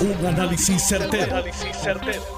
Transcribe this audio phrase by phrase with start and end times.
[0.00, 1.44] Un análisis certero,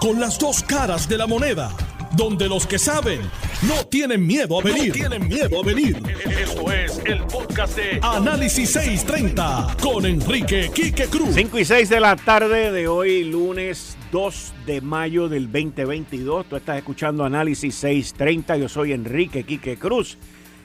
[0.01, 1.71] Con las dos caras de la moneda.
[2.17, 3.21] Donde los que saben
[3.69, 4.93] no tienen miedo a venir.
[4.93, 6.03] tienen miedo a venir.
[6.41, 11.37] Esto es el podcast de Análisis 630 con Enrique Quique Cruz.
[11.37, 16.47] 5 y 6 de la tarde de hoy, lunes 2 de mayo del 2022.
[16.47, 18.57] Tú estás escuchando Análisis 630.
[18.57, 20.19] Yo soy Enrique Quique Cruz.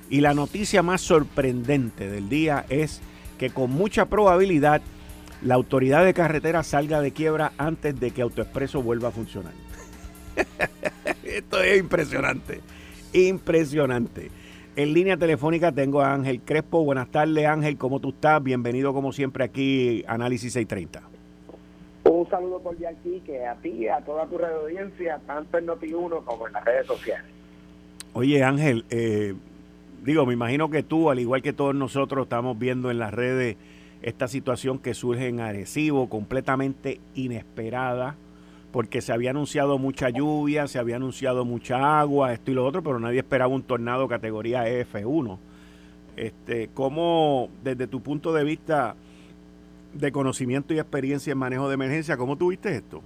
[0.09, 3.01] Y la noticia más sorprendente del día es
[3.37, 4.81] que con mucha probabilidad
[5.41, 9.53] la autoridad de carretera salga de quiebra antes de que AutoExpreso vuelva a funcionar.
[11.23, 12.61] Esto es impresionante,
[13.13, 14.31] impresionante.
[14.75, 16.83] En línea telefónica tengo a Ángel Crespo.
[16.83, 18.43] Buenas tardes Ángel, ¿cómo tú estás?
[18.43, 21.01] Bienvenido como siempre aquí Análisis 630.
[22.03, 25.67] Un saludo cordial aquí que a ti y a toda tu red audiencia, tanto en
[25.67, 27.25] Noti1 como en las redes sociales.
[28.13, 29.33] Oye Ángel, eh,
[30.03, 33.57] digo, me imagino que tú, al igual que todos nosotros, estamos viendo en las redes
[34.01, 38.15] esta situación que surge en Arecibo, completamente inesperada,
[38.71, 42.83] porque se había anunciado mucha lluvia, se había anunciado mucha agua, esto y lo otro,
[42.83, 45.37] pero nadie esperaba un tornado categoría F1.
[46.15, 48.95] Este, ¿Cómo, desde tu punto de vista
[49.93, 53.01] de conocimiento y experiencia en manejo de emergencia, cómo tuviste esto?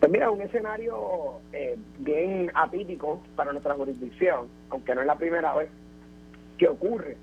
[0.00, 5.54] Pues mira, un escenario eh, bien atípico para nuestra jurisdicción, aunque no es la primera
[5.54, 5.68] vez
[6.56, 7.16] que ocurre.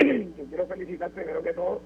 [0.00, 1.80] Yo quiero felicitar primero que todo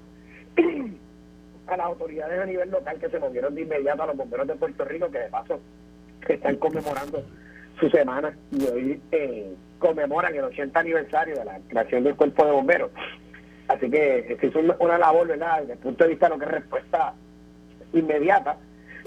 [1.67, 4.55] a las autoridades a nivel local que se movieron de inmediato a los bomberos de
[4.55, 5.59] Puerto Rico, que de paso
[6.27, 7.23] están conmemorando
[7.79, 12.51] su semana y hoy eh, conmemoran el 80 aniversario de la creación del cuerpo de
[12.51, 12.91] bomberos.
[13.67, 15.61] Así que hizo una labor, ¿verdad?
[15.61, 17.13] Desde el punto de vista de lo que es respuesta
[17.93, 18.57] inmediata,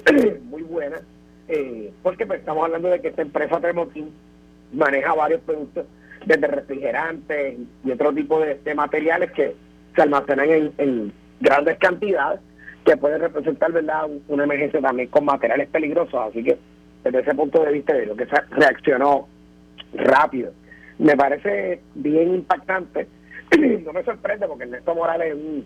[0.43, 1.01] muy buena
[1.49, 4.13] eh, porque pues, estamos hablando de que esta empresa Tremotín
[4.73, 5.87] maneja varios productos,
[6.27, 9.55] desde refrigerantes y otro tipo de, materiales que
[9.95, 12.41] se almacenan en, grandes cantidades,
[12.85, 16.15] que pueden representar verdad una emergencia también con materiales peligrosos.
[16.15, 16.59] Así que
[17.05, 19.29] desde ese punto de vista de lo que se reaccionó
[19.95, 20.53] rápido,
[20.99, 23.07] me parece bien impactante.
[23.85, 25.65] no me sorprende porque Ernesto Morales es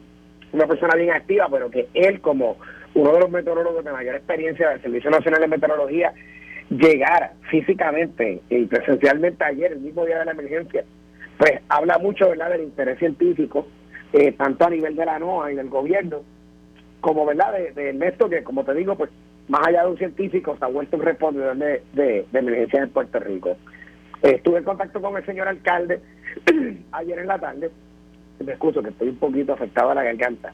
[0.52, 2.58] una persona bien activa, pero que él como
[2.94, 6.12] uno de los meteorólogos de mayor experiencia del Servicio Nacional de Meteorología,
[6.78, 10.84] llegara físicamente y presencialmente ayer, el mismo día de la emergencia,
[11.38, 12.50] pues habla mucho ¿verdad?
[12.50, 13.66] del interés científico,
[14.12, 16.22] eh, tanto a nivel de la NOAA y del gobierno,
[17.00, 19.10] como verdad de, de Ernesto, que como te digo, pues
[19.48, 23.18] más allá de un científico, se ha vuelto un respondedor de, de, emergencia en Puerto
[23.18, 23.56] Rico.
[24.22, 26.00] estuve en contacto con el señor alcalde
[26.92, 27.70] ayer en la tarde,
[28.44, 30.52] me excuso que estoy un poquito afectado a la garganta,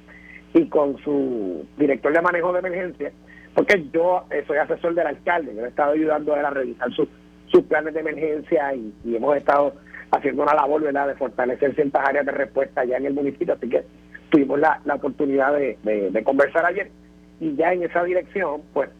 [0.54, 3.12] y con su director de manejo de emergencia,
[3.54, 6.88] porque yo eh, soy asesor del alcalde, yo he estado ayudando a él a revisar
[6.92, 9.74] sus planes de emergencia y, hemos estado
[10.10, 11.08] haciendo una labor ¿verdad?
[11.08, 13.82] de fortalecer ciertas áreas de respuesta allá en el municipio, así que
[14.30, 16.90] tuvimos la, oportunidad de, de, conversar ayer
[17.40, 18.90] y ya en esa dirección, pues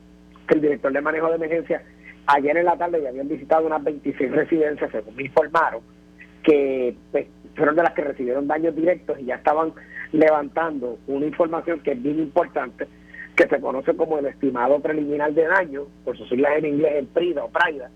[0.49, 1.83] el director de manejo de emergencia
[2.27, 5.81] ayer en la tarde ya habían visitado unas 26 residencias, según me informaron,
[6.43, 7.27] que pues,
[7.57, 9.73] fueron de las que recibieron daños directos y ya estaban
[10.13, 12.87] levantando una información que es bien importante,
[13.37, 17.07] que se conoce como el estimado preliminar de daño, por sus siglas en inglés, el
[17.07, 17.91] PRIDA o PRIDA,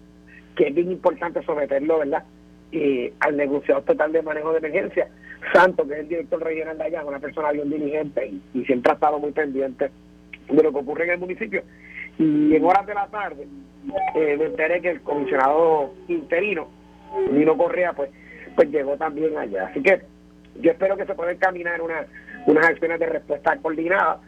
[0.55, 2.25] que es bien importante someterlo, ¿verdad?
[2.71, 5.09] Y al negociador total de manejo de emergencia,
[5.53, 8.95] Santo, que es el director regional de allá, una persona bien diligente y, siempre ha
[8.95, 9.91] estado muy pendiente
[10.49, 11.63] de lo que ocurre en el municipio.
[12.19, 13.47] Y en horas de la tarde
[14.15, 16.69] eh, me enteré que el comisionado interino,
[17.33, 18.11] Nino Correa, pues,
[18.55, 19.67] pues llegó también allá.
[19.67, 20.03] Así que
[20.61, 22.07] yo espero que se puedan caminar una,
[22.47, 24.21] unas acciones de respuesta coordinada,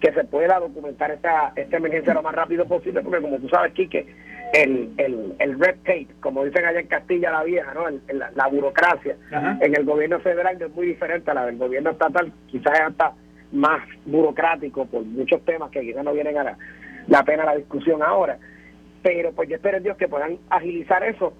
[0.00, 3.72] que se pueda documentar esta, esta emergencia lo más rápido posible, porque como tú sabes,
[3.72, 4.06] Quique,
[4.52, 7.84] el, el, el red tape, como dicen allá en Castilla la Vieja, ¿no?
[8.12, 9.16] la, burocracia
[9.60, 13.12] en el gobierno federal es muy diferente a la del gobierno estatal, quizás es hasta
[13.52, 16.58] más burocrático por muchos temas que quizás no vienen a la,
[17.08, 18.38] la pena la discusión ahora.
[19.02, 21.32] Pero pues yo espero en Dios que puedan agilizar eso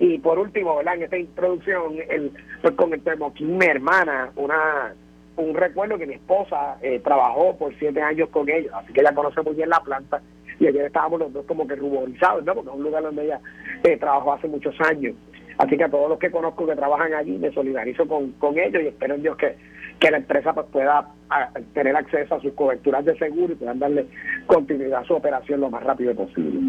[0.00, 0.96] y por último, ¿verdad?
[0.96, 4.94] En esta introducción, el, pues con el termoquín, mi hermana, una
[5.36, 9.14] un recuerdo que mi esposa eh, trabajó por siete años con ellos, así que ella
[9.14, 10.20] conoce muy bien la planta
[10.58, 12.54] y ayer estábamos los dos como que ruborizados, ¿no?
[12.54, 13.40] Porque es un lugar donde ella
[13.82, 15.14] eh, trabajó hace muchos años.
[15.56, 18.82] Así que a todos los que conozco que trabajan allí, me solidarizo con, con ellos
[18.82, 19.56] y espero en Dios que,
[19.98, 21.08] que la empresa pues, pueda
[21.74, 24.06] tener acceso a sus coberturas de seguro y puedan darle
[24.46, 26.60] continuidad a su operación lo más rápido posible.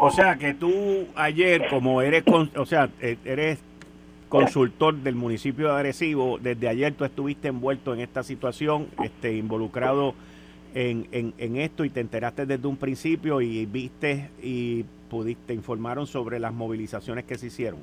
[0.00, 2.24] O sea que tú ayer, como eres,
[2.56, 3.58] o sea, e, eres
[4.28, 10.14] consultor del municipio de Arecibo, desde ayer tú estuviste envuelto en esta situación, este, involucrado
[10.74, 16.06] en, en, en esto y te enteraste desde un principio y viste y pudiste, informaron
[16.06, 17.80] sobre las movilizaciones que se hicieron.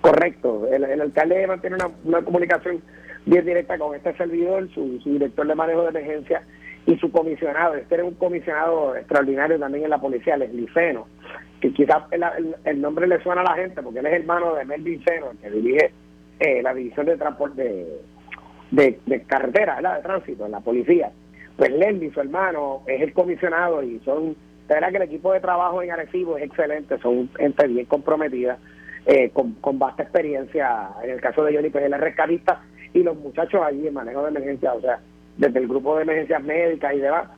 [0.00, 2.82] Correcto, el, alcalde mantiene una, una, comunicación
[3.24, 6.42] bien directa con este servidor, su, director de manejo de emergencia
[6.86, 11.06] y su comisionado, este era un comisionado extraordinario también en la policía, Leslie Feno,
[11.60, 15.02] que quizás el, nombre le suena a la gente porque él es hermano de Melvin
[15.02, 15.92] Feno, que dirige
[16.40, 17.86] eh, la división de transporte
[18.70, 21.10] de, de, carretera, de tránsito en la policía.
[21.56, 24.36] Pues Leslie, su hermano, es el comisionado y son,
[24.68, 28.58] de verdad que el equipo de trabajo en Arecibo es excelente, son gente bien comprometida,
[29.06, 33.02] eh, con, con vasta experiencia, en el caso de Johnny, pues él es rescatista y
[33.02, 35.00] los muchachos allí en manejo de emergencia, o sea,
[35.36, 37.28] desde el grupo de emergencias médicas y demás.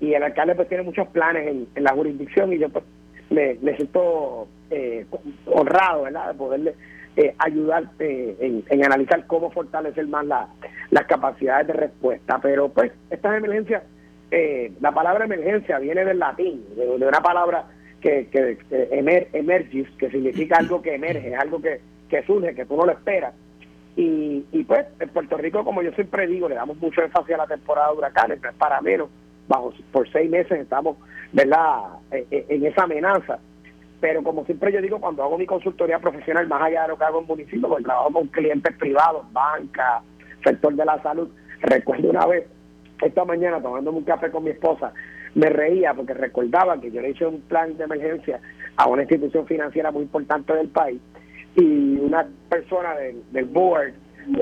[0.00, 2.84] Y el alcalde pues tiene muchos planes en, la jurisdicción y yo pues
[3.30, 5.06] me, siento eh,
[5.46, 6.74] honrado, ¿verdad?, de poderle
[7.16, 10.48] eh, ayudar eh, en, analizar cómo fortalecer más la,
[10.90, 12.40] las capacidades de respuesta.
[12.42, 13.84] Pero pues estas emergencias,
[14.30, 17.66] eh, la palabra emergencia viene del latín, de, una palabra
[18.00, 18.58] que, que,
[18.90, 22.92] emer, emergis, que significa algo que emerge, algo que, que surge, que tú no lo
[22.92, 23.32] esperas.
[23.96, 27.38] Y, y pues en Puerto Rico, como yo siempre digo, le damos mucho énfasis a
[27.38, 29.08] la temporada de huracanes, no es para menos.
[29.46, 30.96] Bajo, por seis meses estamos,
[31.32, 33.38] ¿verdad?, e, e, en, esa amenaza.
[34.00, 37.04] Pero como siempre yo digo, cuando hago mi consultoría profesional, más allá de lo que
[37.04, 40.02] hago en municipio, porque trabajo con clientes privados, banca,
[40.42, 41.28] sector de la salud,
[41.60, 42.46] recuerdo una vez,
[43.00, 44.92] esta mañana tomándome un café con mi esposa,
[45.34, 48.40] me reía porque recordaba que yo le hice un plan de emergencia
[48.76, 51.00] a una institución financiera muy importante del país
[51.56, 53.92] y una persona del, board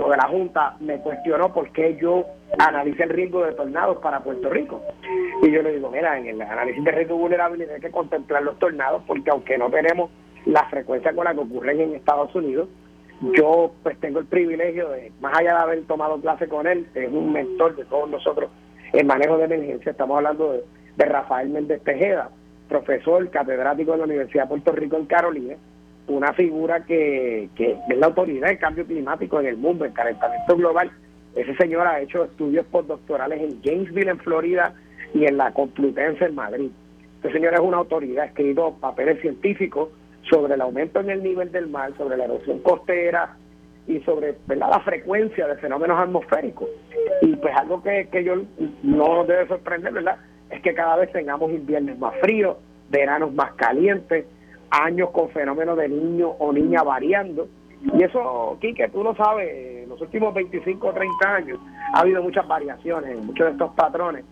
[0.01, 2.25] o de la Junta me cuestionó por qué yo
[2.59, 4.83] analicé el riesgo de tornados para Puerto Rico.
[5.43, 8.59] Y yo le digo, mira, en el análisis de riesgo vulnerabilidad hay que contemplar los
[8.59, 10.11] tornados porque aunque no tenemos
[10.47, 12.69] la frecuencia con la que ocurren en Estados Unidos,
[13.37, 17.09] yo pues tengo el privilegio de, más allá de haber tomado clase con él, es
[17.09, 18.51] un mentor de todos nosotros
[18.93, 20.65] en manejo de emergencia, estamos hablando de,
[20.97, 22.31] de Rafael Méndez Tejeda,
[22.69, 25.55] profesor catedrático de la Universidad de Puerto Rico en Carolina,
[26.17, 30.57] una figura que, que es la autoridad del cambio climático en el mundo, el calentamiento
[30.57, 30.91] global.
[31.35, 34.75] Ese señor ha hecho estudios postdoctorales en Gainesville, en Florida,
[35.15, 36.71] y en la Complutense, en Madrid.
[37.17, 39.91] Este señor es una autoridad, ha escrito papeles científicos
[40.29, 43.37] sobre el aumento en el nivel del mar, sobre la erosión costera
[43.87, 46.69] y sobre la frecuencia de fenómenos atmosféricos.
[47.21, 48.37] Y pues algo que, que yo
[48.83, 50.17] no nos debe sorprender, ¿verdad?
[50.51, 52.57] Es que cada vez tengamos inviernos más fríos,
[52.91, 54.27] veranos más calientes,
[54.73, 57.47] años con fenómenos de niño o niña variando.
[57.95, 61.59] Y eso, Quique, tú lo sabes, en los últimos 25 o 30 años
[61.95, 64.25] ha habido muchas variaciones en muchos de estos patrones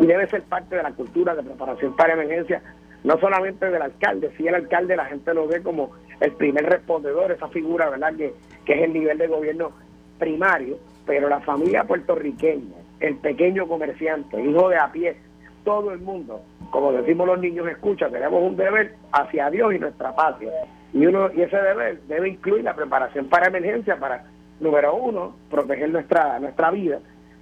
[0.00, 2.62] y debe ser parte de la cultura de preparación para emergencia,
[3.02, 5.90] no solamente del alcalde, si el alcalde la gente lo ve como
[6.20, 8.34] el primer respondedor, esa figura, ¿verdad?, que,
[8.64, 9.72] que es el nivel de gobierno
[10.18, 15.16] primario, pero la familia puertorriqueña, el pequeño comerciante, hijo de a pie,
[15.64, 20.14] todo el mundo como decimos los niños, escucha, tenemos un deber hacia Dios y nuestra
[20.14, 20.52] patria.
[20.92, 24.24] Y, uno, y ese deber debe incluir la preparación para emergencia, para,
[24.60, 27.00] número uno, proteger nuestra, nuestra vida,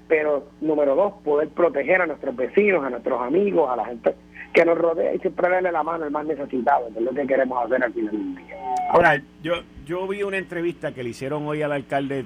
[0.08, 4.14] pero número dos, poder proteger a nuestros vecinos, a nuestros amigos, a la gente
[4.52, 7.26] que nos rodea y siempre darle la mano al más necesitado, que es lo que
[7.26, 8.56] queremos hacer al final del día.
[8.90, 12.25] Ahora, yo, yo vi una entrevista que le hicieron hoy al alcalde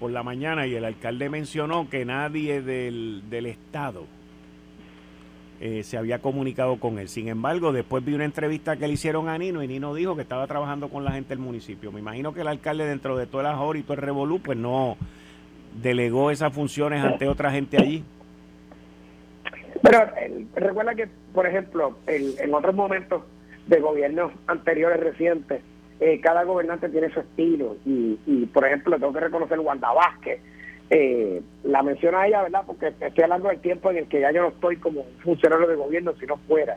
[0.00, 4.06] por la mañana y el alcalde mencionó que nadie del, del Estado
[5.60, 7.08] eh, se había comunicado con él.
[7.08, 10.22] Sin embargo, después vi una entrevista que le hicieron a Nino y Nino dijo que
[10.22, 11.92] estaba trabajando con la gente del municipio.
[11.92, 14.58] Me imagino que el alcalde dentro de todas las horas y todo el revolú, pues
[14.58, 14.96] no
[15.80, 18.04] delegó esas funciones ante otra gente allí.
[19.82, 20.10] Pero
[20.54, 23.22] recuerda que, por ejemplo, en otros momentos
[23.66, 25.62] de gobiernos anteriores recientes,
[26.00, 30.40] eh, cada gobernante tiene su estilo y, y, por ejemplo, tengo que reconocer Wanda Vázquez,
[30.90, 32.62] eh, la menciono a ella, ¿verdad?
[32.66, 35.74] Porque estoy hablando del tiempo en el que ya yo no estoy como funcionario de
[35.74, 36.76] gobierno, sino fuera.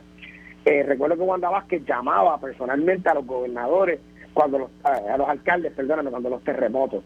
[0.64, 4.00] Eh, recuerdo que Wanda Vázquez llamaba personalmente a los gobernadores,
[4.34, 7.04] cuando los, a, los alcaldes, perdóname, cuando los terremotos.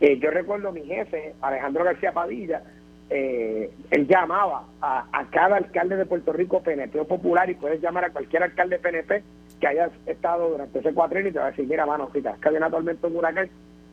[0.00, 2.62] Eh, yo recuerdo a mi jefe, Alejandro García Padilla,
[3.10, 8.10] eh, él llamaba a, cada alcalde de Puerto Rico PNP popular y puedes llamar a
[8.10, 9.22] cualquier alcalde PNP
[9.60, 12.28] que haya estado durante ese cuatro y te va a decir, mira, mano, si te
[12.28, 13.50] has una tormenta en huracán,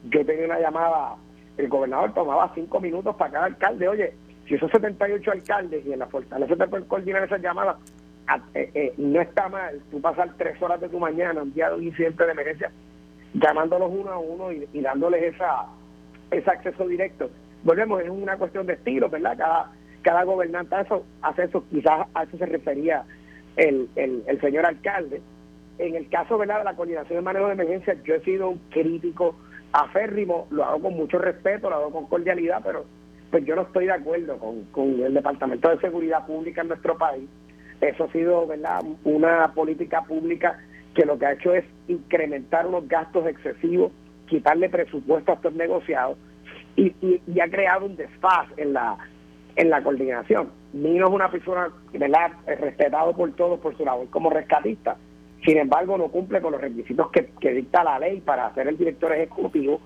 [0.10, 1.16] yo tenía una llamada
[1.57, 3.87] el gobernador tomaba cinco minutos para cada alcalde.
[3.87, 4.13] Oye,
[4.47, 7.77] si esos 78 alcaldes y en la fortaleza te pueden coordinar esas llamadas,
[8.53, 11.75] eh, eh, no está mal tú pasar tres horas de tu mañana un día de
[11.75, 12.71] un incidente de emergencia
[13.33, 15.65] llamándolos uno a uno y, dándoles esa
[16.31, 17.29] ese acceso directo.
[17.63, 19.37] Volvemos, es una cuestión de estilo, ¿verdad?
[19.37, 19.71] Cada,
[20.01, 20.75] cada gobernante
[21.21, 23.03] hace eso, quizás a eso se refería
[23.55, 25.21] el, el, el señor alcalde.
[25.77, 26.59] En el caso ¿verdad?
[26.59, 29.35] de la coordinación de manejo de emergencia, yo he sido un crítico
[29.71, 32.86] aférrimo, lo hago con mucho respeto, lo hago con cordialidad, pero
[33.31, 36.97] pues yo no estoy de acuerdo con, con el Departamento de Seguridad Pública en nuestro
[36.97, 37.29] país.
[37.81, 40.59] Eso ha sido verdad una política pública
[40.95, 43.91] que lo que ha hecho es incrementar unos gastos excesivos,
[44.27, 46.17] quitarle presupuesto a estos negociados
[46.75, 48.97] y, y, ha creado un desfaz en la
[49.55, 50.51] en la coordinación.
[50.71, 54.97] Nino es una persona, ¿verdad?, respetado por todos por su labor como rescatista.
[55.46, 59.13] Sin embargo, no cumple con los requisitos que, dicta la ley para ser el director
[59.13, 59.79] ejecutivo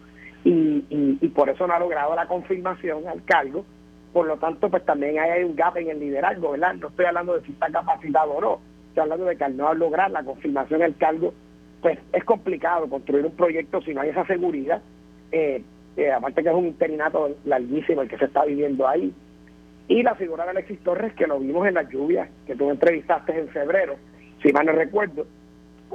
[0.43, 3.65] y, y, por eso no ha logrado la confirmación al cargo.
[4.13, 6.73] Por lo tanto, pues también hay un gap en el liderazgo, ¿verdad?
[6.75, 9.73] No estoy hablando de si está capacitado o no, estoy hablando de que al no
[9.73, 11.33] lograr la confirmación del cargo,
[11.81, 14.81] pues es complicado construir un proyecto si no hay esa seguridad.
[15.31, 15.63] Eh,
[15.97, 19.13] eh, aparte que es un interinato larguísimo el que se está viviendo ahí.
[19.87, 23.37] Y la figura de Alexis Torres, que lo vimos en las lluvias, que tú entrevistaste
[23.37, 23.95] en febrero,
[24.41, 25.25] si mal no recuerdo,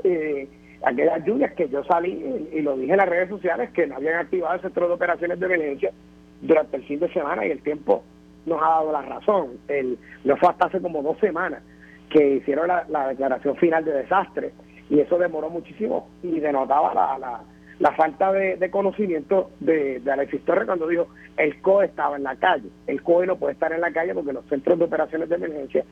[0.05, 0.49] eh,
[0.85, 4.17] aquellas lluvias que yo salí y, lo dije en las redes sociales, que no habían
[4.17, 5.93] activado el centro de operaciones de emergencia
[6.41, 8.03] durante el fin de semana y el tiempo
[8.45, 9.59] nos ha dado la razón.
[9.69, 11.63] El, no fue hasta hace como dos semanas
[12.11, 14.53] que hicieron la, declaración final de desastre
[14.89, 17.41] y eso demoró muchísimo y denotaba la
[17.79, 22.69] la falta de, conocimiento de, Alexis Torres cuando dijo el COE estaba en la calle.
[22.87, 25.85] El COE no puede estar en la calle porque los centros de operaciones de emergencia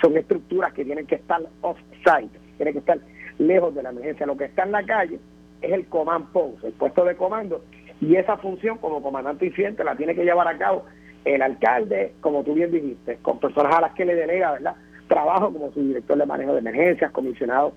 [0.00, 2.98] son estructuras que tienen que estar off-site, tienen que estar
[3.38, 4.26] lejos de la emergencia.
[4.26, 5.18] Lo que está en la calle
[5.60, 7.64] es el command post, el puesto de comando,
[8.00, 10.84] y esa función como comandante incidente la tiene que llevar a cabo
[11.24, 14.76] el alcalde, como tú bien dijiste, con personas a las que le delega, ¿verdad?
[15.08, 17.72] Trabajo como su director de manejo de emergencias, comisionado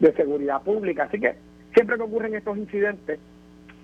[0.00, 1.04] de seguridad pública.
[1.04, 1.34] Así que
[1.74, 3.18] siempre que ocurren estos incidentes,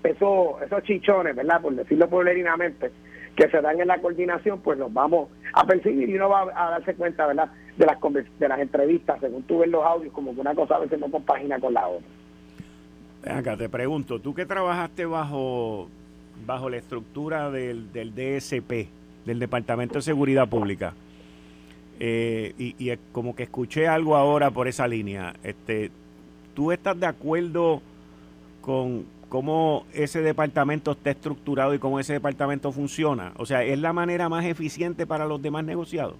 [0.03, 1.61] esos, esos chichones, ¿verdad?
[1.61, 2.91] Por decirlo pueblerinamente,
[3.35, 6.71] que se dan en la coordinación, pues los vamos a percibir y uno va a
[6.71, 7.51] darse cuenta, ¿verdad?
[7.77, 7.97] De las,
[8.39, 11.09] de las entrevistas, según tú ves los audios, como que una cosa a veces no
[11.09, 13.37] compagina con la otra.
[13.37, 15.87] acá, te pregunto, tú que trabajaste bajo,
[16.45, 18.89] bajo la estructura del, del DSP,
[19.25, 20.93] del Departamento de Seguridad Pública,
[21.99, 25.91] eh, y, y como que escuché algo ahora por esa línea, este,
[26.53, 27.81] ¿Tú estás de acuerdo
[28.61, 33.31] con cómo ese departamento está estructurado y cómo ese departamento funciona?
[33.37, 36.15] O sea, ¿es la manera más eficiente para los demás negociados?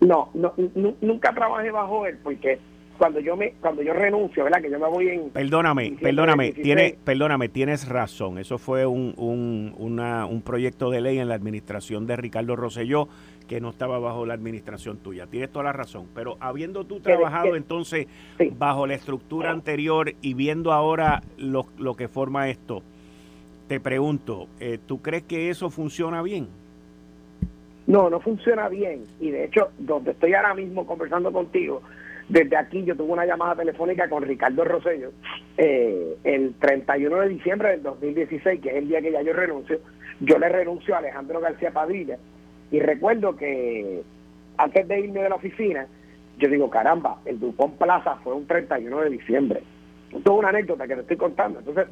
[0.00, 0.54] No, no
[1.00, 2.60] nunca trabajé bajo él porque
[2.96, 4.62] cuando yo me cuando yo renuncio, ¿verdad?
[4.62, 8.38] Que yo me voy en Perdóname, perdóname, tiene, perdóname, tienes razón.
[8.38, 13.08] Eso fue un, un, un proyecto de ley en la administración de Ricardo Rosselló
[13.50, 15.26] que no estaba bajo la administración tuya.
[15.26, 16.06] Tienes toda la razón.
[16.14, 18.06] Pero habiendo tú trabajado entonces
[18.56, 22.84] bajo la estructura anterior y viendo ahora lo, lo que forma esto,
[23.66, 26.46] te pregunto, eh, ¿tú crees que eso funciona bien?
[27.88, 29.02] No, no funciona bien.
[29.18, 31.82] Y de hecho, donde estoy ahora mismo conversando contigo,
[32.28, 35.10] desde aquí yo tuve una llamada telefónica con Ricardo Rosello
[35.58, 39.80] eh, el 31 de diciembre del 2016, que es el día que ya yo renuncio.
[40.20, 42.16] Yo le renuncio a Alejandro García Padilla
[42.70, 44.02] y recuerdo que
[44.56, 45.86] antes de irme de la oficina,
[46.38, 49.62] yo digo, caramba, el Dupont Plaza fue un 31 de diciembre.
[50.12, 51.58] Esto es una anécdota que te estoy contando.
[51.60, 51.86] Entonces,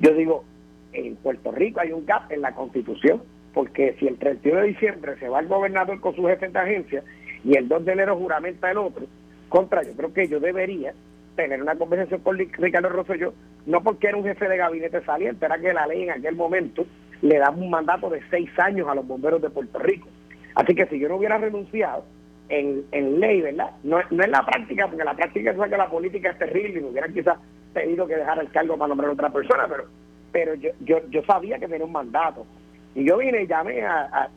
[0.00, 0.44] yo digo,
[0.92, 3.22] en Puerto Rico hay un gap en la Constitución,
[3.54, 7.02] porque si el 31 de diciembre se va el gobernador con su jefe de agencia
[7.44, 9.06] y el 2 de enero juramenta el otro,
[9.48, 10.94] contra, yo creo que yo debería
[11.36, 13.34] tener una conversación con Ricardo Rosselló,
[13.66, 16.86] no porque era un jefe de gabinete saliente, era que la ley en aquel momento
[17.22, 20.08] le da un mandato de seis años a los bomberos de Puerto Rico.
[20.54, 22.04] Así que si yo no hubiera renunciado
[22.48, 23.70] en, en ley, ¿verdad?
[23.82, 26.82] No, no en la práctica, porque la práctica es que la política es terrible y
[26.82, 27.38] me hubieran quizás
[27.72, 29.84] pedido que dejara el cargo para nombrar a otra persona, pero
[30.32, 32.46] pero yo, yo, yo sabía que tenía un mandato.
[32.94, 34.28] Y yo vine y llamé a,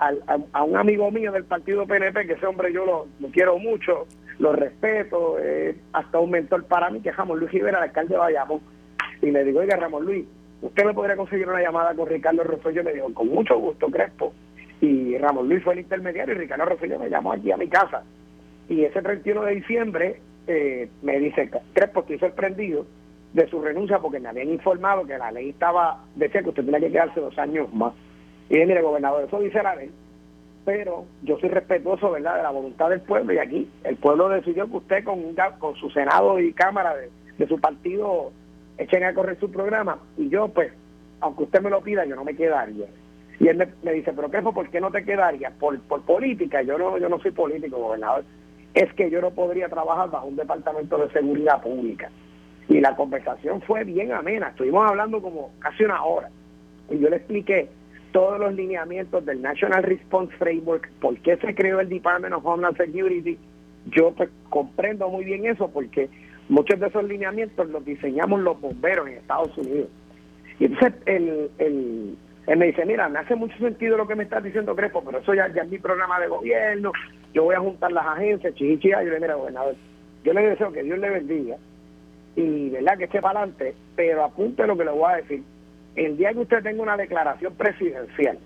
[0.54, 2.86] a, un amigo mío del partido PNP, que ese hombre yo
[3.20, 4.06] lo quiero mucho,
[4.40, 5.38] lo respeto,
[5.94, 8.62] hasta un mentor para mí, que es Ramón Luis Rivera, el alcalde de Bayamón.
[9.22, 10.26] Y le digo, oiga, Ramón Luis,
[10.68, 12.84] usted me podría conseguir una llamada con Ricardo Rosselló.
[12.84, 14.34] Me dijo, con mucho gusto, Crespo.
[14.82, 18.04] Y Ramón Luis fue el intermediario y Ricardo Rosselló me llamó aquí a mi casa.
[18.68, 22.86] Y ese 31 de diciembre eh, me dice, Crespo, estoy sorprendido
[23.34, 26.80] de su renuncia porque me habían informado que la ley estaba, decía que usted tenía
[26.80, 27.94] que quedarse dos años más.
[28.50, 29.92] Y dije, mire, gobernador, eso dice la ley
[30.66, 34.66] pero yo soy respetuoso verdad de la voluntad del pueblo y aquí el pueblo decidió
[34.66, 38.32] que usted con, con su senado y cámara de, su partido
[38.78, 40.72] echen a correr su programa y yo pues
[41.22, 42.86] aunque usted me lo pida yo no me quedaría.
[43.40, 45.52] Y él me, dice pero qué ¿por qué no te quedaría?
[45.52, 46.62] por, por política.
[46.62, 48.24] Yo no yo no soy político gobernador.
[48.74, 52.10] Es que yo no podría trabajar bajo un departamento de seguridad pública
[52.68, 54.50] y la conversación fue bien amena.
[54.50, 56.30] Estuvimos hablando como casi una hora.
[56.90, 57.70] Y yo le expliqué
[58.12, 62.78] todos los lineamientos del National Response Framework, por qué se creó el Department of Homeland
[62.78, 63.38] Security,
[63.88, 66.10] yo pues, comprendo muy bien eso porque
[66.50, 69.90] muchos de esos lineamientos los diseñamos los bomberos en Estados Unidos.
[70.60, 74.76] Y entonces él, me dice, mira, me hace mucho sentido lo que me estás diciendo,
[74.76, 76.92] Crespo, pero eso ya, ya es mi programa de gobierno,
[77.34, 79.76] yo voy a juntar las agencias, chichichia, yo le mira, gobernador,
[80.24, 81.58] yo le deseo que Dios le bendiga
[82.36, 85.44] y verdad que esté para adelante, pero apunte lo que le voy a decir
[85.96, 88.38] el día que usted tenga una declaración presidencial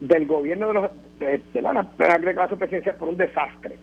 [0.00, 1.88] del gobierno de los de, la,
[2.34, 3.76] clase presidencial por un desastre.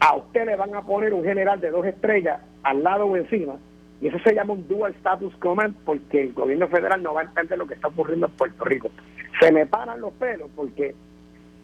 [0.00, 3.56] A usted le van a poner un general de dos estrellas al lado o encima,
[4.00, 7.24] y eso se llama un dual status command porque el gobierno federal no va a
[7.24, 8.90] entender lo que está ocurriendo en Puerto Rico.
[9.38, 10.94] Se me paran los pelos porque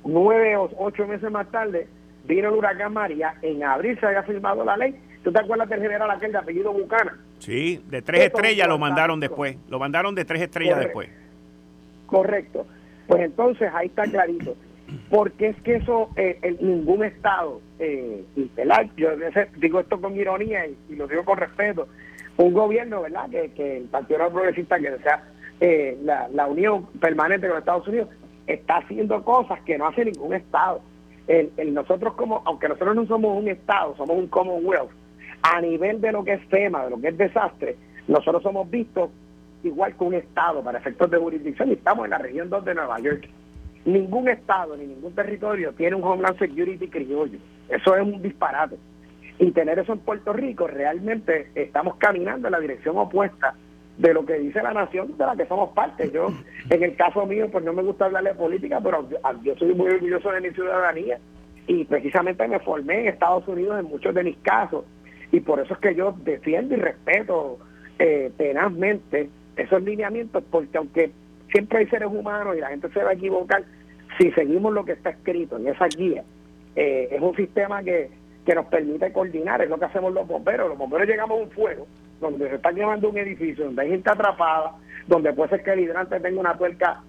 [0.05, 1.89] nueve o ocho meses más tarde
[2.25, 4.95] vino el huracán María, en abril se había firmado la ley.
[5.25, 7.19] ¿Tú te acuerdas del general aquel de apellido Bucana?
[7.39, 9.57] Sí, de tres estrellas lo mandaron después.
[9.69, 11.09] Lo mandaron de tres estrellas después.
[12.07, 12.67] Correcto.
[13.09, 14.57] Pues entonces ahí está clarito.
[15.11, 18.25] Porque es que eso, eh, ningún Estado, eh,
[18.97, 19.09] yo
[19.57, 21.89] digo esto con ironía y, lo digo con respeto,
[22.37, 23.29] un gobierno, ¿verdad?
[23.31, 25.25] Que, que el Partido Progresista, que desea
[25.61, 28.11] eh, la, la unión permanente con Estados Unidos,
[28.47, 30.81] está haciendo cosas que no hace ningún Estado.
[31.67, 34.91] Nosotros como, aunque nosotros no somos un Estado, somos un Commonwealth,
[35.43, 37.77] a nivel de lo que es FEMA, de lo que es desastre,
[38.07, 39.11] nosotros somos vistos
[39.65, 42.75] igual que un Estado para efectos de jurisdicción y estamos en la región 2 de
[42.75, 43.29] Nueva York.
[43.87, 47.39] Ningún Estado ni ningún territorio tiene un Homeland Security criollo.
[47.69, 48.77] Eso es un disparate.
[49.39, 53.55] Y tener eso en Puerto Rico, realmente estamos caminando en la dirección opuesta
[53.97, 56.11] de lo que dice la nación de la que somos parte.
[56.11, 56.29] Yo,
[56.71, 59.09] en el caso mío, pues no me gusta hablarle de política, pero
[59.43, 61.19] yo, soy muy orgulloso de mi ciudadanía
[61.69, 64.85] y precisamente me formé en Estados Unidos en muchos de mis casos
[65.33, 67.59] y por eso es que yo defiendo y respeto
[67.99, 71.11] eh, tenazmente esos lineamientos, porque aunque
[71.51, 73.65] siempre hay seres humanos y la gente se va a equivocar,
[74.19, 76.25] si seguimos lo que está escrito en esa guía,
[76.75, 78.11] eh, es un sistema que,
[78.45, 80.69] que nos permite coordinar, es lo que hacemos los bomberos.
[80.69, 81.87] Los bomberos llegamos a un fuego
[82.21, 84.73] donde se está quemando un edificio, donde hay gente atrapada,
[85.07, 87.03] donde puede ser que el hidrante tenga una tuerca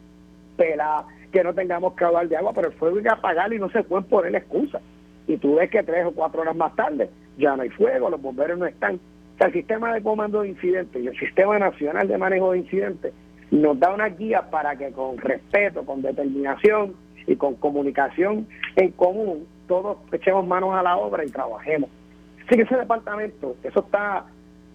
[0.55, 3.69] pelada, que no tengamos caudal de agua, pero el fuego hay que apagarlo y no
[3.69, 4.81] se pueden poner excusa.
[5.27, 8.21] Y tú ves que tres o cuatro horas más tarde ya no hay fuego, los
[8.21, 8.95] bomberos no están.
[8.95, 12.59] O sea, el sistema de comando de incidentes y el sistema nacional de manejo de
[12.59, 13.13] incidentes
[13.51, 19.47] nos da una guía para que con respeto, con determinación y con comunicación en común,
[19.67, 21.89] todos echemos manos a la obra y trabajemos.
[22.45, 24.25] Así que ese departamento, eso está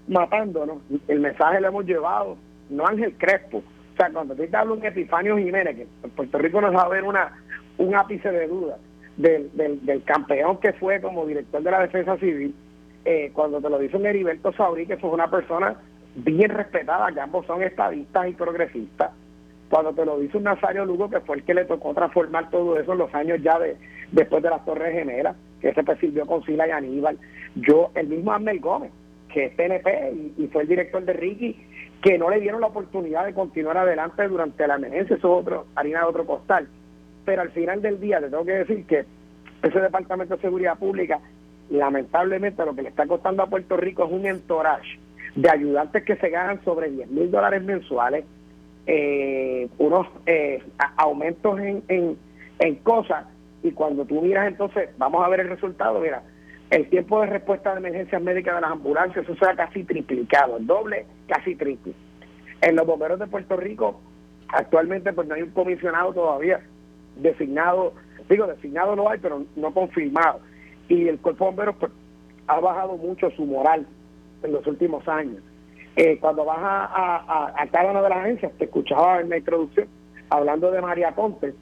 [0.08, 0.78] matándonos.
[1.08, 2.36] El mensaje lo hemos llevado,
[2.70, 3.58] no Ángel Crespo.
[3.58, 6.88] O sea, cuando te hablo un Epifanio Jiménez, que en Puerto Rico nos va a
[6.88, 7.32] ver una,
[7.78, 8.78] un ápice de duda
[9.16, 12.54] del, del, campeón que fue como director de la Defensa Civil,
[13.04, 15.76] eh, cuando te lo dice un Heriberto Saurí, que fue una persona
[16.14, 19.12] bien respetada, que ambos son estadistas y progresistas,
[19.70, 22.78] cuando te lo dice un Nazario Lugo, que fue el que le tocó transformar todo
[22.78, 23.76] eso en los años ya de
[24.10, 27.18] después de las Torres Gemelas, que se sirvió con Sila y Aníbal,
[27.54, 28.90] yo, el mismo Amel Gómez,
[29.32, 31.56] que es PNP y, fue el director de Ricky,
[32.02, 35.66] que no le dieron la oportunidad de continuar adelante durante la emergencia, eso es otro,
[35.74, 36.68] harina de otro costal.
[37.24, 39.06] Pero al final del día le tengo que decir que
[39.62, 41.20] ese Departamento de Seguridad Pública,
[41.70, 44.98] lamentablemente lo que le está costando a Puerto Rico es un entourage
[45.34, 48.24] de ayudantes que se ganan sobre 10 mil dólares mensuales,
[48.86, 50.62] eh, unos eh,
[50.96, 52.16] aumentos en, en,
[52.58, 53.26] en cosas,
[53.62, 56.22] y cuando tú miras entonces, vamos a ver el resultado, mira,
[56.70, 60.56] el tiempo de respuesta de emergencias médicas de las ambulancias, eso se ha casi triplicado,
[60.56, 61.92] el doble, casi triple.
[62.60, 64.00] En los bomberos de Puerto Rico,
[64.48, 66.60] actualmente pues no hay un comisionado todavía
[67.16, 67.94] designado,
[68.28, 70.40] digo, designado no hay, pero no confirmado.
[70.88, 71.92] Y el cuerpo de bomberos pues,
[72.46, 73.86] ha bajado mucho su moral
[74.42, 75.42] en los últimos años.
[75.96, 79.88] Eh, cuando vas a, a, cada una de las agencias, te escuchaba en la introducción
[80.30, 81.52] hablando de María Conte.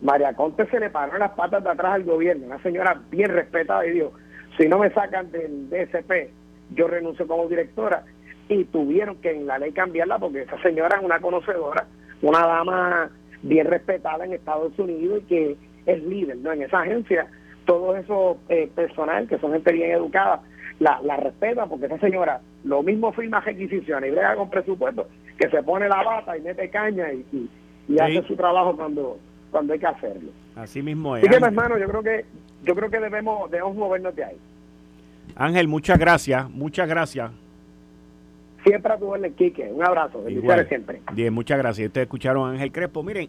[0.00, 3.84] María Conte se le paró las patas de atrás al gobierno, una señora bien respetada
[3.86, 4.12] y dijo,
[4.58, 6.30] si no me sacan del DSP,
[6.74, 8.04] yo renuncio como directora.
[8.48, 11.86] Y tuvieron que en la ley cambiarla porque esa señora es una conocedora,
[12.20, 13.10] una dama
[13.42, 16.52] bien respetada en Estados Unidos y que es líder ¿no?
[16.52, 17.26] en esa agencia.
[17.64, 20.42] Todo eso eh, personal, que son gente bien educada,
[20.78, 25.08] la, la respeta porque esa señora lo mismo firma requisiciones y brega con presupuesto,
[25.38, 27.48] que se pone la bata y mete caña y,
[27.88, 29.18] y, hace su trabajo cuando
[29.50, 30.30] cuando hay que hacerlo.
[30.56, 31.24] Así mismo es.
[31.24, 32.24] Así que, hermano, yo creo que
[32.64, 34.36] yo creo que debemos, debemos movernos de ahí.
[35.34, 37.30] Ángel, muchas gracias, muchas gracias.
[38.64, 39.68] Siempre a tu orden, Quique.
[39.72, 40.22] Un abrazo.
[40.22, 41.02] Bendiciones siempre.
[41.12, 41.88] Bien, muchas gracias.
[41.88, 43.02] Ustedes escucharon a Ángel Crespo.
[43.02, 43.28] Miren,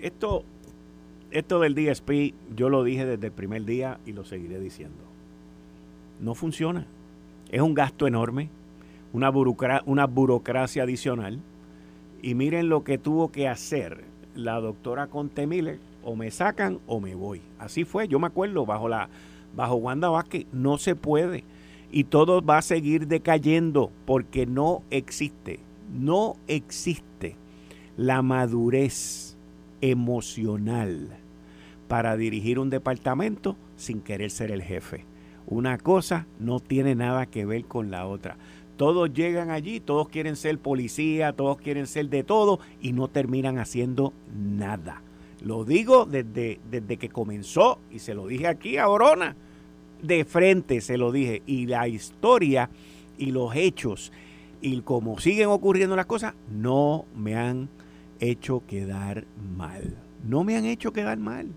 [0.00, 0.44] esto,
[1.30, 5.04] esto del DSP, yo lo dije desde el primer día y lo seguiré diciendo.
[6.20, 6.86] No funciona.
[7.50, 8.50] Es un gasto enorme,
[9.12, 11.40] una, burocracia adicional.
[12.22, 17.00] Y miren lo que tuvo que hacer la doctora Conte Miller o me sacan o
[17.00, 17.40] me voy.
[17.58, 19.08] Así fue, yo me acuerdo, bajo la
[19.54, 21.42] bajo Wanda Vázquez no se puede
[21.90, 25.60] y todo va a seguir decayendo porque no existe,
[25.98, 27.36] no existe
[27.96, 29.36] la madurez
[29.80, 31.16] emocional
[31.88, 35.04] para dirigir un departamento sin querer ser el jefe.
[35.46, 38.36] Una cosa no tiene nada que ver con la otra.
[38.76, 43.58] Todos llegan allí, todos quieren ser policía, todos quieren ser de todo y no terminan
[43.58, 45.02] haciendo nada
[45.40, 49.36] Lo digo desde, desde que comenzó y se lo dije aquí a Orona.
[50.02, 51.42] De frente se lo dije.
[51.46, 52.68] Y la historia
[53.16, 54.12] y los hechos
[54.60, 57.68] y como siguen ocurriendo las cosas, no me han
[58.20, 59.24] hecho quedar
[59.56, 59.96] mal.
[60.26, 61.48] No me han hecho quedar mal.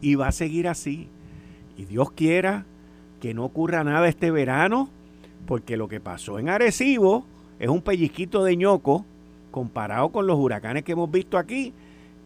[0.00, 1.08] Y va a seguir así.
[1.76, 2.66] Y Dios quiera
[3.20, 4.88] que no ocurra nada este verano,
[5.46, 7.24] porque lo que pasó en Arecibo
[7.58, 9.04] es un pellizquito de ñoco
[9.50, 11.72] comparado con los huracanes que hemos visto aquí.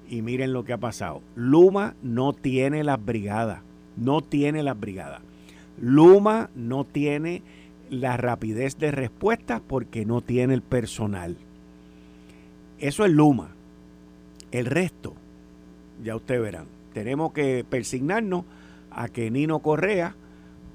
[0.09, 1.23] Y miren lo que ha pasado.
[1.35, 3.61] Luma no tiene las brigadas.
[3.97, 5.23] No tiene las brigadas.
[5.81, 7.43] Luma no tiene
[7.89, 11.37] la rapidez de respuesta porque no tiene el personal.
[12.79, 13.51] Eso es Luma.
[14.51, 15.15] El resto,
[16.03, 18.45] ya ustedes verán, tenemos que persignarnos
[18.91, 20.15] a que Nino Correa,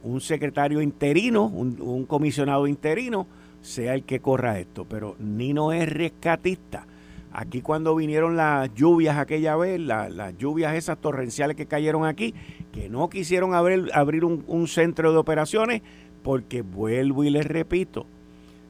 [0.04, 3.28] un secretario interino, un, comisionado interino,
[3.62, 4.86] sea el que corra esto.
[4.86, 6.86] Pero Nino es rescatista.
[7.32, 12.34] Aquí cuando vinieron las lluvias aquella vez, las lluvias esas torrenciales que cayeron aquí,
[12.72, 15.82] que no quisieron abrir, abrir un, un centro de operaciones,
[16.24, 18.06] porque vuelvo y les repito,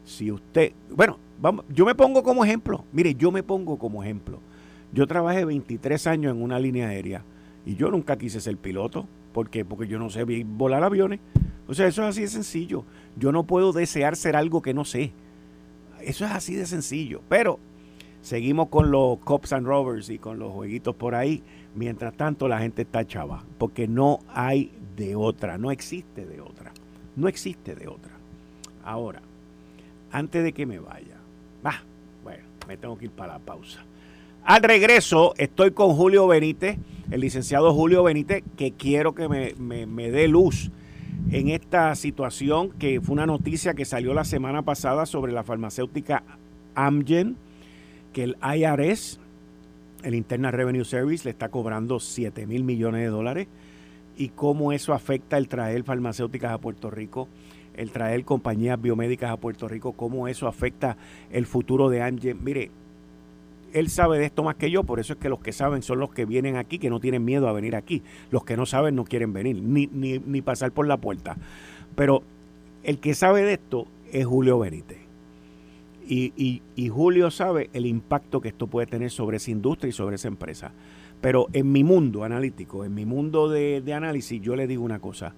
[0.03, 4.39] si usted, bueno, vamos, yo me pongo como ejemplo, mire, yo me pongo como ejemplo.
[4.93, 7.23] Yo trabajé 23 años en una línea aérea
[7.65, 9.07] y yo nunca quise ser piloto.
[9.37, 9.63] ¿Por qué?
[9.63, 11.19] Porque yo no sé volar aviones.
[11.67, 12.85] O sea, eso es así de sencillo.
[13.17, 15.11] Yo no puedo desear ser algo que no sé.
[16.01, 17.21] Eso es así de sencillo.
[17.29, 17.59] Pero
[18.23, 21.43] seguimos con los Cops and Rovers y con los jueguitos por ahí.
[21.75, 23.43] Mientras tanto, la gente está chava.
[23.59, 25.59] Porque no hay de otra.
[25.59, 26.71] No existe de otra.
[27.15, 28.13] No existe de otra.
[28.83, 29.21] Ahora,
[30.11, 31.17] antes de que me vaya,
[31.63, 31.83] va,
[32.23, 33.85] bueno, me tengo que ir para la pausa.
[34.47, 36.77] Al regreso estoy con Julio Benítez,
[37.11, 40.71] el licenciado Julio Benítez, que quiero que me, me dé luz
[41.31, 46.23] en esta situación que fue una noticia que salió la semana pasada sobre la farmacéutica
[46.75, 47.35] Amgen,
[48.13, 49.19] que el IRS,
[50.03, 53.47] el Internal Revenue Service, le está cobrando 7 mil millones de dólares
[54.15, 57.27] y cómo eso afecta el traer farmacéuticas a Puerto Rico,
[57.75, 60.95] el traer compañías biomédicas a Puerto Rico, cómo eso afecta
[61.31, 62.41] el futuro de Amgen.
[62.41, 62.71] Mire,
[63.73, 65.99] él sabe de esto más que yo, por eso es que los que saben son
[65.99, 68.03] los que vienen aquí, que no tienen miedo a venir aquí.
[68.31, 71.37] Los que no saben no quieren venir, ni, ni, ni pasar por la puerta.
[71.95, 72.23] Pero
[72.83, 74.99] el que sabe de esto es Julio Benítez.
[76.07, 79.93] Y, y, y Julio sabe el impacto que esto puede tener sobre esa industria y
[79.93, 80.71] sobre esa empresa.
[81.21, 85.33] Pero en mi mundo analítico, en mi mundo de, análisis, yo le digo una cosa,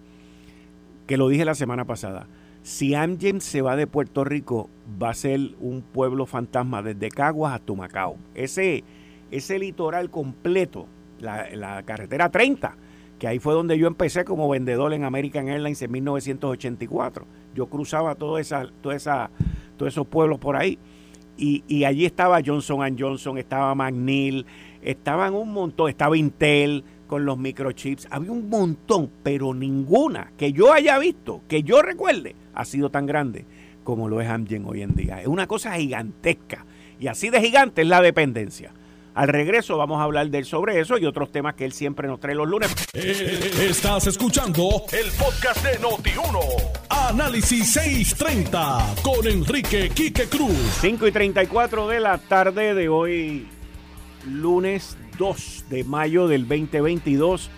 [1.08, 2.28] que lo dije la semana pasada.
[2.70, 4.70] Si Amgen se va de Puerto Rico,
[5.02, 8.18] va a ser un pueblo fantasma desde Caguas hasta Macao.
[8.36, 8.84] Ese,
[9.32, 10.86] ese litoral completo,
[11.20, 12.78] la, carretera 30,
[13.18, 17.26] que ahí fue donde yo empecé como vendedor en American Airlines en 1984.
[17.56, 19.32] Yo cruzaba toda esa, toda esa,
[19.76, 20.78] todos esos pueblos por ahí.
[21.38, 24.46] Y, y allí estaba Johnson Johnson, estaba McNeil,
[24.82, 30.72] Estaban un montón, estaba Intel con los microchips, había un montón, pero ninguna que yo
[30.72, 33.46] haya visto, que yo recuerde, ha sido tan grande
[33.84, 35.22] como lo es Amgen hoy en día.
[35.22, 36.66] Es una cosa gigantesca
[37.00, 38.72] y así de gigante es la dependencia.
[39.16, 42.08] Al regreso vamos a hablar de él sobre eso y otros temas que él siempre
[42.08, 42.74] nos trae los lunes.
[42.94, 46.40] Eh, estás escuchando el podcast de Noti1.
[46.90, 50.56] Análisis 630 con Enrique Quique Cruz.
[50.82, 53.48] 5 y 34 de la tarde de hoy,
[54.26, 57.50] lunes 2 de mayo del 2022.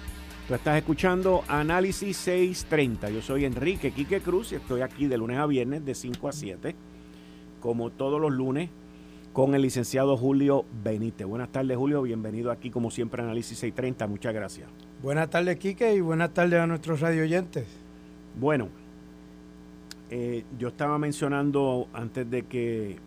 [0.51, 3.09] Tú estás escuchando Análisis 630.
[3.09, 6.33] Yo soy Enrique Quique Cruz y estoy aquí de lunes a viernes de 5 a
[6.33, 6.75] 7,
[7.61, 8.69] como todos los lunes,
[9.31, 11.25] con el licenciado Julio Benítez.
[11.25, 12.01] Buenas tardes, Julio.
[12.01, 14.07] Bienvenido aquí, como siempre, a Análisis 630.
[14.07, 14.67] Muchas gracias.
[15.01, 17.65] Buenas tardes, Quique, y buenas tardes a nuestros radio oyentes.
[18.37, 18.67] Bueno,
[20.09, 22.97] eh, yo estaba mencionando antes de que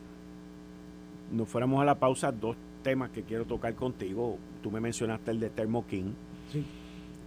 [1.31, 4.39] nos fuéramos a la pausa dos temas que quiero tocar contigo.
[4.63, 6.15] Tú me mencionaste el de Thermo King.
[6.51, 6.65] Sí.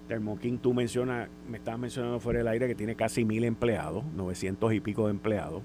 [0.08, 4.04] Thermo King, tú mencionas, me estabas mencionando fuera del aire que tiene casi mil empleados,
[4.16, 5.64] 900 y pico de empleados,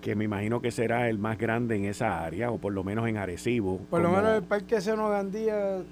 [0.00, 3.08] que me imagino que será el más grande en esa área, o por lo menos
[3.08, 3.78] en Arecibo.
[3.90, 5.82] Por lo menos el Parque Seno Gandía,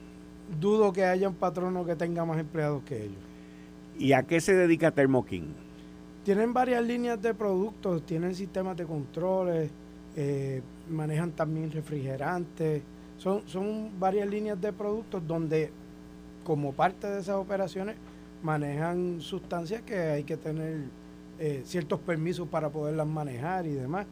[0.61, 3.23] dudo que haya un patrono que tenga más empleados que ellos.
[3.99, 5.53] ¿Y a qué se dedica Thermo King?
[6.25, 9.71] Tienen varias líneas de productos, tienen sistemas de controles,
[10.15, 12.83] eh, manejan también refrigerantes,
[13.17, 15.73] son, son varias líneas de productos donde
[16.49, 17.95] como parte de esas operaciones
[18.43, 20.79] manejan sustancias que hay que tener
[21.39, 24.07] eh, ciertos permisos para poderlas manejar y demás.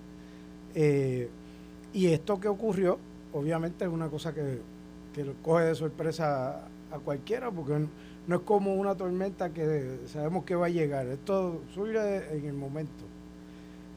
[0.74, 1.30] Eh,
[1.94, 2.98] y esto que ocurrió,
[3.32, 4.58] obviamente es una cosa que,
[5.14, 7.86] que coge de sorpresa a, cualquiera, porque
[8.26, 12.52] no, es como una tormenta que sabemos que va a llegar, esto surge en el
[12.54, 13.04] momento.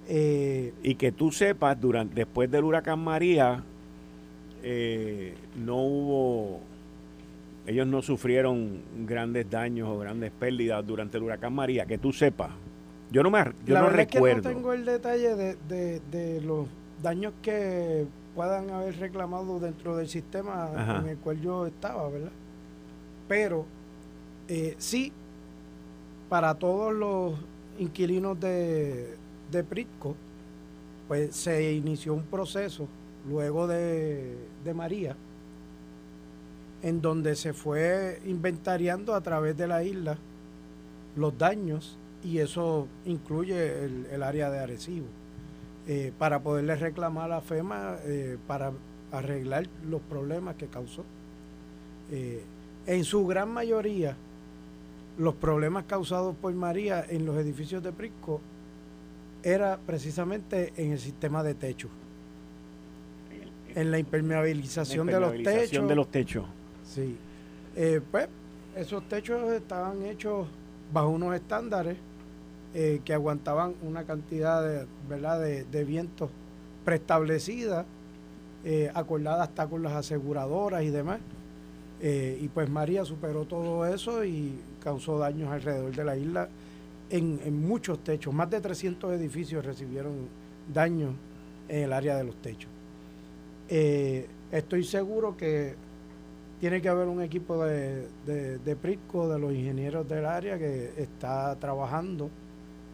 [0.08, 3.66] Eh, y que tú sepas, durante, después del huracán María,
[5.58, 6.69] no hubo
[7.70, 12.50] ellos no sufrieron grandes daños o grandes pérdidas durante el huracán María, que tú sepas.
[13.12, 14.50] Yo no me yo no recuerdo.
[14.50, 16.68] no tengo el detalle de, de, los
[17.04, 22.32] daños que puedan haber reclamado dentro del sistema en el cual yo estaba, ¿verdad?
[23.28, 23.66] Pero
[24.48, 25.12] eh, sí,
[26.28, 27.34] para todos los
[27.78, 29.16] inquilinos de,
[29.52, 30.16] de Pritco,
[31.08, 32.88] pues se inició un proceso
[33.28, 35.16] luego de, de María,
[36.82, 40.18] en donde se fue inventariando a través de la isla
[41.16, 45.08] los daños y eso incluye el, área de Arecibo,
[45.88, 48.72] eh, para poderle reclamar a FEMA eh, para
[49.12, 51.04] arreglar los problemas que causó.
[52.12, 52.44] Eh,
[52.88, 54.16] en su gran mayoría,
[55.18, 58.42] los problemas causados por María en los edificios de Prisco
[59.44, 61.90] era precisamente en el sistema de techo,
[63.76, 65.88] en la impermeabilización, de los techos.
[65.88, 66.46] de los techos.
[66.94, 67.18] Sí.
[68.12, 68.28] pues
[68.76, 70.48] esos techos estaban hechos
[70.92, 71.98] bajo unos estándares
[72.74, 75.40] eh, que aguantaban una cantidad de, ¿verdad?
[75.40, 76.30] de, vientos
[76.86, 77.84] preestablecida,
[78.64, 81.20] eh, acordada hasta con las aseguradoras y demás.
[82.00, 86.48] Eh, y pues María superó todo eso y causó daños alrededor de la isla
[87.10, 88.34] en, en, muchos techos.
[88.34, 90.14] Más de 300 edificios recibieron
[90.72, 91.14] daños
[91.68, 92.70] en el área de los techos.
[94.52, 95.76] estoy seguro que
[96.60, 100.94] tiene que haber un equipo de, de, de PRITCO, de los ingenieros del área, que
[100.98, 102.30] está trabajando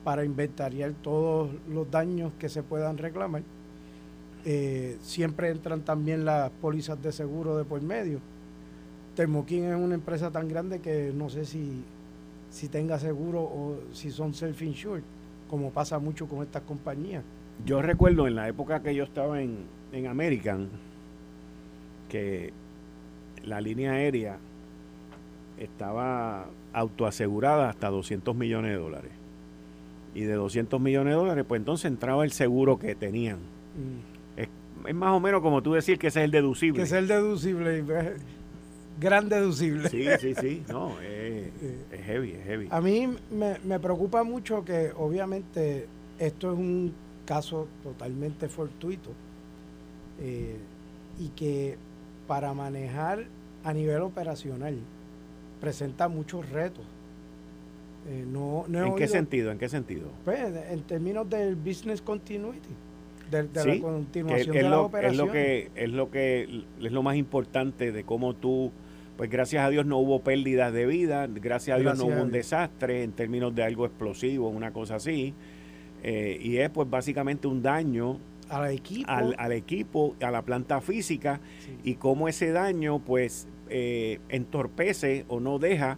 [0.03, 3.41] para inventariar todos los daños que se puedan reclamar.
[4.45, 8.19] Eh, siempre entran también las pólizas de seguro de por medio.
[9.15, 11.83] Termoquín es una empresa tan grande que no sé si,
[12.51, 15.01] si tenga seguro o si son self-insured,
[15.49, 17.23] como pasa mucho con estas compañías.
[17.65, 19.57] Yo recuerdo en la época que yo estaba en,
[19.91, 20.69] en American,
[22.09, 22.53] que
[23.45, 24.37] la línea aérea
[25.57, 29.11] estaba autoasegurada hasta 200 millones de dólares
[30.13, 33.37] y de 200 millones de dólares, pues entonces entraba el seguro que tenían.
[33.75, 34.39] Mm.
[34.87, 36.77] Es, más o menos como tú decir que ese es el deducible.
[36.77, 37.83] Que es el deducible,
[38.99, 39.89] gran deducible.
[39.89, 41.51] Sí, sí, sí, no, es,
[42.05, 42.67] heavy, es heavy.
[42.71, 46.93] A mí me, preocupa mucho que obviamente esto es un
[47.25, 49.09] caso totalmente fortuito
[50.21, 50.57] eh,
[51.19, 51.77] y que
[52.27, 53.25] para manejar
[53.63, 54.77] a nivel operacional
[55.59, 56.85] presenta muchos retos
[58.07, 59.51] eh, no, ¿En qué sentido?
[59.51, 60.09] ¿En qué sentido?
[60.25, 62.69] Pues, en términos del business continuity,
[63.31, 65.11] de, la continuación de la operación.
[65.13, 68.71] Es lo que es lo que es lo más importante de cómo tú,
[69.17, 72.31] pues gracias a Dios no hubo pérdidas de vida, gracias a Dios no hubo un
[72.31, 75.33] desastre en términos de algo explosivo, una cosa así,
[76.03, 81.39] eh, y es pues básicamente un daño al equipo, al, equipo, a la planta física
[81.83, 85.97] y cómo ese daño pues eh, entorpece o no deja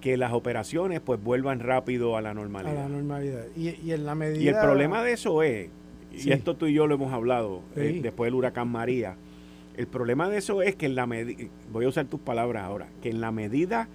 [0.00, 2.76] que las operaciones pues vuelvan rápido a la normalidad.
[2.76, 3.44] A la normalidad.
[3.56, 4.40] Y, en la medida...
[4.40, 5.70] Y el problema de eso es,
[6.12, 9.16] y esto tú y yo lo hemos hablado eh, después del huracán María,
[9.76, 12.88] el problema de eso es que en la medida, voy a usar tus palabras ahora,
[13.00, 13.88] que en la medida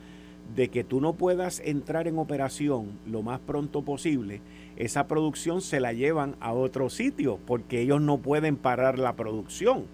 [0.56, 4.42] de que tú no puedas entrar en operación lo más pronto posible,
[4.76, 9.86] esa producción se la llevan a otro sitio porque ellos no pueden parar la producción,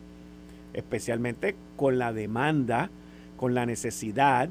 [0.74, 2.90] especialmente con la demanda,
[3.38, 4.50] con la necesidad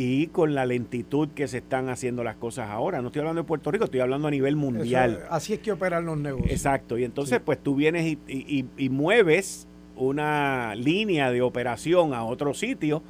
[0.00, 3.02] y con la lentitud que se están haciendo las cosas ahora.
[3.02, 5.24] No estoy hablando de Puerto Rico, estoy hablando a nivel mundial.
[5.28, 6.52] así es que operan los negocios.
[6.52, 13.02] Exacto, y entonces pues tú vienes y, mueves una línea de operación a otro sitio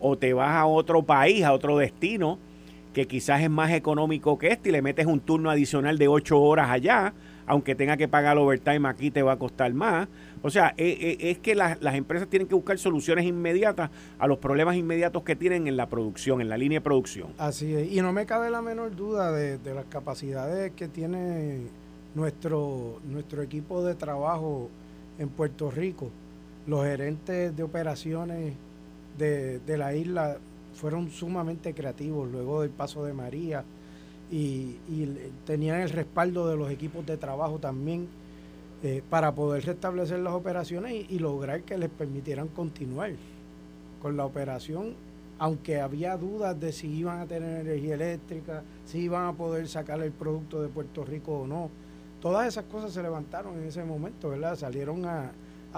[0.00, 2.38] o te vas a otro país, a otro destino
[2.96, 6.40] que quizás es más económico que este y le metes un turno adicional de ocho
[6.40, 7.12] horas allá,
[7.46, 10.08] aunque tenga que pagar el overtime aquí te va a costar más.
[10.42, 14.38] O sea, eh, eh, es que las, empresas tienen que buscar soluciones inmediatas a los
[14.38, 17.28] problemas inmediatos que tienen en la producción, en la línea de producción.
[17.36, 21.66] Así es, y no me cabe la menor duda de, las capacidades que tiene
[22.14, 24.70] nuestro, nuestro equipo de trabajo
[25.18, 26.10] en Puerto Rico.
[26.66, 28.54] Los gerentes de operaciones
[29.18, 30.38] de, la isla
[30.74, 33.64] fueron sumamente creativos luego del paso de María
[34.30, 38.08] y, y tenían el respaldo de los equipos de trabajo también
[38.82, 43.12] eh, para poder restablecer las operaciones y, lograr que les permitieran continuar
[44.02, 44.94] con la operación,
[45.38, 50.02] aunque había dudas de si iban a tener energía eléctrica, si iban a poder sacar
[50.02, 51.70] el producto de Puerto Rico o no.
[52.20, 54.56] Todas esas cosas se levantaron en ese momento, ¿verdad?
[54.56, 55.32] Salieron a,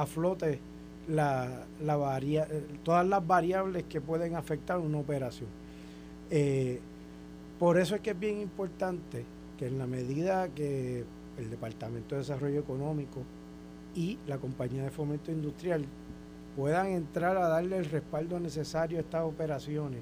[0.07, 0.61] flote
[1.09, 5.49] la, la varia, eh, todas las variables que pueden afectar una operación.
[6.31, 6.81] Eh,
[7.59, 9.25] por eso es que es bien importante
[9.59, 11.05] que en la medida que
[11.38, 13.23] el Departamento de Desarrollo Económico
[13.94, 15.85] y la Compañía de Fomento Industrial
[16.57, 20.01] puedan entrar a darle el respaldo necesario a estas operaciones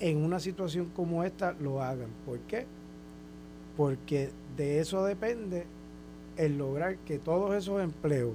[0.00, 2.08] en una situación como esta, lo hagan.
[2.24, 2.66] ¿Por qué?
[3.76, 5.66] Porque de eso depende
[6.36, 8.34] el lograr que todos esos empleos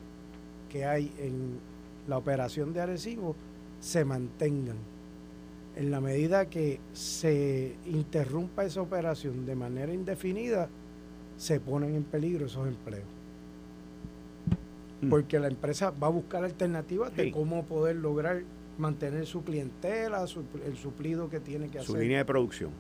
[0.74, 1.60] que hay en
[2.08, 3.36] la operación de Arecibo
[3.80, 4.78] se mantengan.
[5.76, 10.70] En la medida que se interrumpa esa operación de manera indefinida,
[11.38, 13.06] se ponen en peligro esos empleos.
[15.02, 15.10] Mm.
[15.10, 18.42] Porque la empresa va a buscar alternativas de cómo poder lograr
[18.80, 20.26] mantener su clientela,
[20.66, 21.96] el suplido que tiene que hacer.
[21.96, 22.72] Su línea de producción.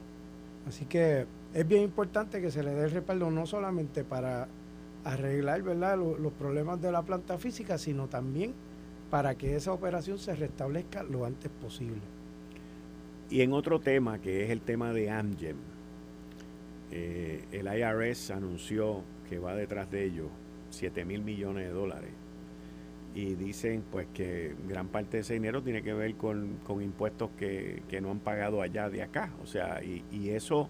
[0.67, 4.47] Así que es bien importante que se le dé el respaldo no solamente para
[5.03, 5.97] arreglar ¿verdad?
[5.97, 8.53] Los, problemas de la planta física, sino también
[9.09, 12.01] para que esa operación se restablezca lo antes posible.
[13.29, 15.57] Y en otro tema, que es el tema de Amgen,
[16.91, 20.27] eh, el IRS anunció que va detrás de ellos
[20.69, 22.11] 7 mil millones de dólares.
[23.15, 27.83] Y dicen pues que gran parte de ese dinero tiene que ver con, impuestos que,
[28.01, 29.31] no han pagado allá de acá.
[29.43, 30.69] O sea, y, y eso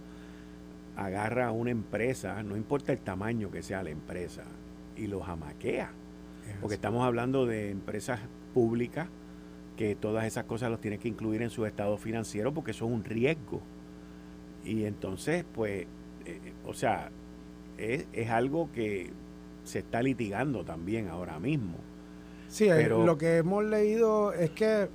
[0.95, 4.43] agarra a una empresa, no importa el tamaño que sea la empresa,
[4.95, 5.91] y los jamaquea.
[6.61, 8.19] Porque estamos hablando de empresas
[8.53, 9.07] públicas
[9.77, 12.91] que todas esas cosas los tienen que incluir en su estado financiero porque eso es
[12.91, 13.61] un riesgo.
[14.63, 15.87] Y entonces, pues,
[16.25, 17.11] eh, o sea,
[17.77, 19.11] es, es, algo que
[19.63, 21.77] se está litigando también ahora mismo.
[22.47, 24.89] Sí, Pero, lo que hemos leído es que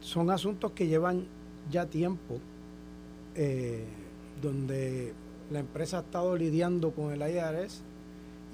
[0.00, 1.26] son asuntos que llevan
[1.70, 2.38] ya tiempo,
[3.34, 3.84] eh,
[4.40, 5.14] donde
[5.52, 7.82] la empresa ha estado lidiando con el IRS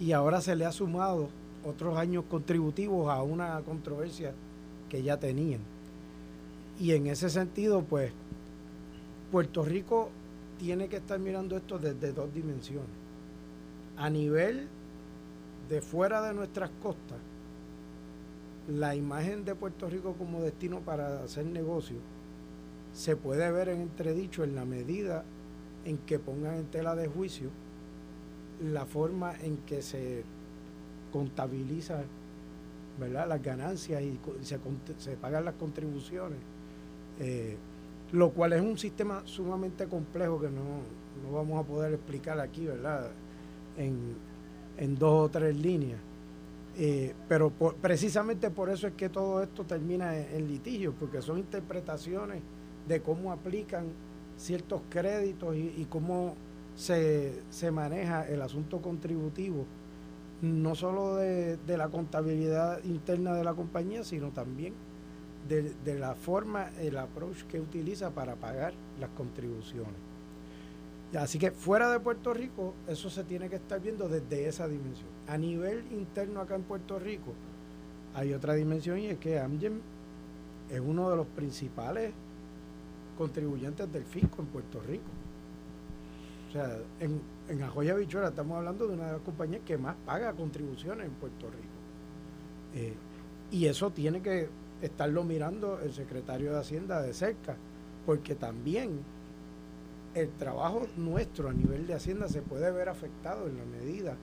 [0.00, 1.28] y ahora se le ha sumado
[1.64, 4.32] otros años contributivos a una controversia
[4.88, 5.60] que ya tenían.
[6.80, 8.12] Y en ese sentido, pues,
[9.32, 10.10] Puerto Rico
[10.58, 12.88] tiene que estar mirando esto desde dos dimensiones.
[13.96, 14.68] A nivel
[15.68, 17.18] de fuera de nuestras costas,
[18.68, 22.00] la imagen de Puerto Rico como destino para hacer negocios
[22.92, 25.24] se puede ver en entredicho en la medida
[25.88, 27.50] en que pongan en tela de juicio
[28.72, 30.22] la forma en que se
[31.12, 32.02] contabiliza
[32.98, 33.28] ¿verdad?
[33.28, 34.58] las ganancias y se,
[34.98, 36.38] se pagan las contribuciones,
[37.20, 37.56] eh,
[38.12, 43.10] lo cual es un sistema sumamente complejo que no, vamos a poder explicar aquí, ¿verdad?
[43.76, 44.28] En,
[44.98, 46.00] dos o tres líneas.
[46.76, 51.38] Eh, pero precisamente por eso es que todo esto termina en, en litigio, porque son
[51.38, 52.40] interpretaciones
[52.86, 53.86] de cómo aplican
[54.38, 56.36] ciertos créditos y, cómo
[56.76, 59.66] se, maneja el asunto contributivo,
[60.40, 64.74] no solo de, la contabilidad interna de la compañía, sino también
[65.48, 70.08] de, la forma, el approach que utiliza para pagar las contribuciones.
[71.18, 75.08] Así que fuera de Puerto Rico, eso se tiene que estar viendo desde esa dimensión.
[75.26, 77.32] A nivel interno acá en Puerto Rico,
[78.14, 79.80] hay otra dimensión y es que Amgen
[80.70, 82.12] es uno de los principales
[83.18, 85.10] contribuyentes del fisco en Puerto Rico.
[86.48, 89.96] O sea, en, en Ajoya Bichuela estamos hablando de una de las compañías que más
[90.06, 91.68] paga contribuciones en Puerto Rico.
[92.74, 92.94] Eh,
[93.50, 94.48] y eso tiene que
[94.80, 97.56] estarlo mirando el secretario de Hacienda de cerca,
[98.06, 99.00] porque también
[100.14, 104.16] el trabajo nuestro a nivel de Hacienda se puede ver afectado en la medida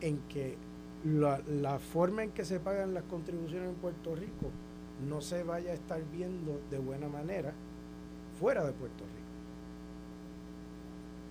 [0.00, 0.56] en que
[1.04, 4.50] la, la forma en que se pagan las contribuciones en Puerto Rico
[5.06, 7.52] no se vaya a estar viendo de buena manera
[8.40, 9.20] fuera de Puerto Rico.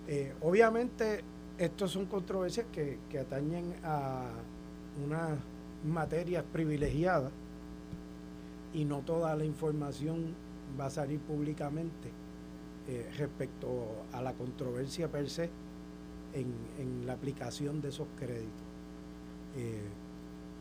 [0.08, 1.22] Eh, obviamente,
[1.58, 4.28] estos son controversias que, atañen a
[5.04, 5.38] unas
[5.84, 7.32] materias privilegiadas
[8.72, 10.34] y no toda la información
[10.78, 12.10] va a salir públicamente
[12.88, 13.68] eh, respecto
[14.12, 15.50] a la controversia per se
[16.32, 18.66] en, la aplicación de esos créditos.
[19.56, 19.80] Eh,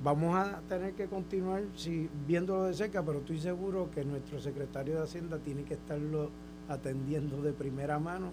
[0.04, 4.96] vamos a tener que continuar si, viéndolo de cerca, pero estoy seguro que nuestro secretario
[4.96, 6.30] de Hacienda tiene que estarlo
[6.70, 8.32] atendiendo de primera mano,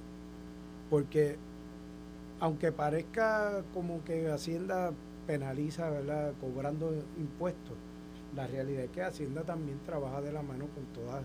[0.91, 1.37] porque
[2.39, 4.93] aunque parezca como que Hacienda
[5.27, 7.77] penaliza, ¿verdad?, cobrando impuestos,
[8.35, 11.23] la realidad es que Hacienda también trabaja de la mano con todas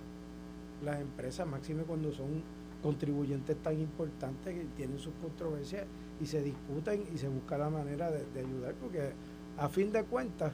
[0.84, 2.41] las empresas, máxime cuando son
[2.82, 5.86] contribuyentes tan importantes que tienen sus controversias
[6.20, 9.11] y se discuten y se busca la manera de ayudar, porque
[9.58, 10.52] a fin de cuentas,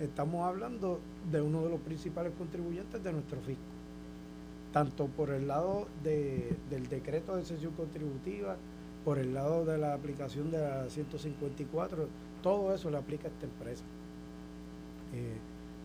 [0.00, 3.62] estamos hablando de uno de los principales contribuyentes de nuestro fisco,
[4.72, 8.56] tanto por el lado del decreto de sesión contributiva,
[9.04, 12.08] por el lado de la aplicación de la 154,
[12.42, 13.84] todo eso le aplica a esta empresa.
[15.12, 15.36] Eh,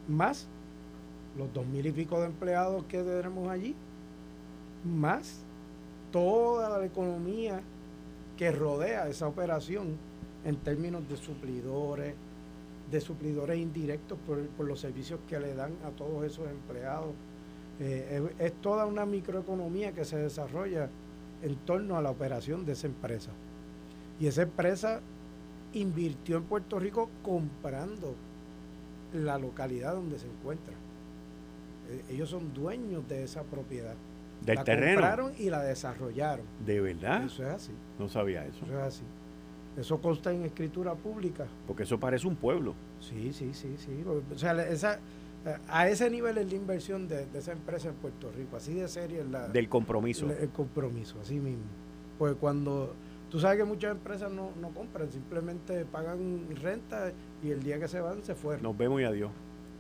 [0.08, 0.48] más
[1.38, 3.76] los dos mil y pico de empleados que tenemos allí,
[4.84, 5.42] más
[6.12, 7.62] toda la economía
[8.38, 9.98] que rodea esa operación
[10.46, 12.16] en términos de suplidores,
[12.92, 17.14] de suplidores indirectos por, los servicios que le dan a todos esos empleados.
[17.80, 20.90] Eh, es, toda una microeconomía que se desarrolla
[21.42, 23.32] en torno a la operación de esa empresa.
[24.20, 25.02] Y esa empresa
[25.74, 28.16] invirtió en Puerto Rico comprando
[29.14, 30.74] la localidad donde se encuentra.
[31.90, 33.96] Eh, ellos son dueños de esa propiedad.
[34.46, 35.02] Del la terreno.
[35.02, 36.46] compraron y la desarrollaron.
[36.66, 37.26] ¿De verdad?
[37.26, 37.72] Eso es así.
[37.98, 38.66] No sabía eso.
[38.66, 39.04] Eso es así.
[39.80, 41.48] Eso consta en escritura pública.
[41.66, 42.74] Porque eso parece un pueblo.
[43.00, 44.04] Sí, sí, sí, sí.
[44.06, 45.00] O sea, esa,
[45.70, 48.58] a ese nivel es la inversión de, esa empresa en Puerto Rico.
[48.58, 48.98] Así de es
[49.32, 49.48] la...
[49.48, 50.30] Del compromiso.
[50.30, 51.64] el compromiso, así mismo.
[52.18, 52.94] Pues cuando...
[53.30, 57.12] Tú sabes que muchas empresas no, no compran, simplemente pagan renta
[57.44, 58.64] y el día que se van se fueron.
[58.64, 59.30] Nos vemos y adiós.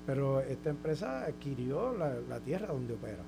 [0.05, 3.23] Pero esta empresa adquirió la, tierra donde opera.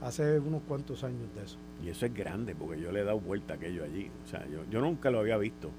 [0.00, 1.58] Hace unos cuantos años de eso.
[1.82, 4.10] Y eso es grande, porque yo le he dado vuelta a aquello allí.
[4.24, 5.70] O sea, yo, yo nunca lo había visto.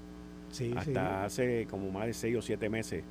[0.50, 3.02] Sí, Hasta hace como más de seis o siete meses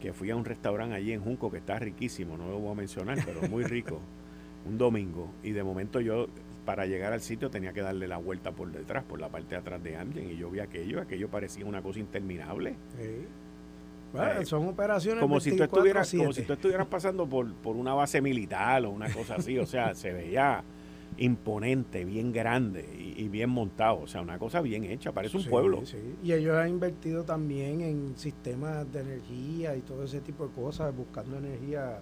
[0.00, 2.74] que fui a un restaurante allí en Junco que está riquísimo, no lo voy a
[2.74, 4.00] mencionar, pero muy rico,
[4.66, 5.30] un domingo.
[5.42, 6.26] Y de momento yo,
[6.64, 9.56] para llegar al sitio, tenía que darle la vuelta por detrás, por la parte de
[9.56, 10.30] atrás de Amgen.
[10.30, 12.74] Y yo vi aquello, aquello parecía una cosa interminable.
[12.98, 13.26] Sí.
[14.12, 17.94] Eh, son operaciones como si tú estuvieras como si tú estuvieras pasando por, por una
[17.94, 20.64] base militar o una cosa así o sea se veía
[21.20, 22.84] imponente bien grande
[23.16, 24.00] y, bien montado.
[24.00, 25.82] O sea una cosa bien hecha parece un pueblo.
[26.22, 30.96] y ellos han invertido también en sistemas de energía y todo ese tipo de cosas
[30.96, 32.00] buscando energía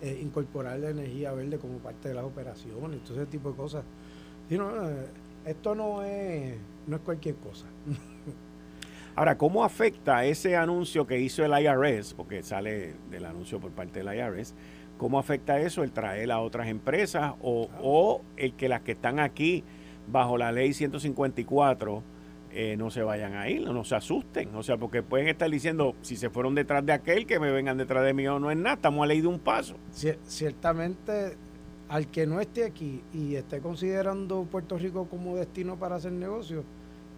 [0.00, 3.84] eh, incorporar la energía verde como parte de las operaciones todo ese tipo de cosas.
[4.50, 5.06] Y no, eh,
[5.44, 6.56] esto no es
[6.86, 7.66] no es cualquier cosa.
[9.16, 14.02] Ahora, ¿cómo afecta ese anuncio que hizo el IRS, porque sale del anuncio por parte
[14.02, 14.54] del IRS,
[15.04, 19.62] cómo afecta eso el traer a otras empresas o, el que las que están aquí
[20.06, 22.02] bajo la ley 154
[22.52, 24.54] eh, no se vayan a ir, no, se asusten?
[24.54, 27.76] O sea, porque pueden estar diciendo, si se fueron detrás de aquel, que me vengan
[27.76, 29.76] detrás de mí o no es nada, estamos a ley de un paso.
[30.24, 31.36] ciertamente,
[31.90, 36.64] al que no esté aquí y esté considerando Puerto Rico como destino para hacer negocios,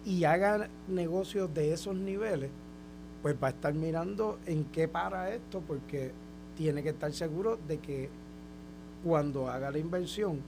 [0.03, 2.49] y haga negocios de esos niveles,
[3.21, 6.11] pues va a estar mirando en qué para esto, porque
[6.57, 8.09] tiene que estar seguro de que
[9.03, 10.39] cuando haga la inversión,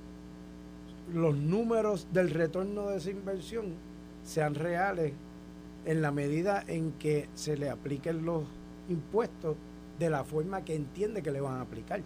[1.13, 3.73] los números del retorno de esa inversión
[4.23, 5.13] sean reales
[5.85, 8.43] en la medida en que se le apliquen los
[8.89, 9.55] impuestos
[9.97, 12.01] de la forma que entiende que le van a aplicar.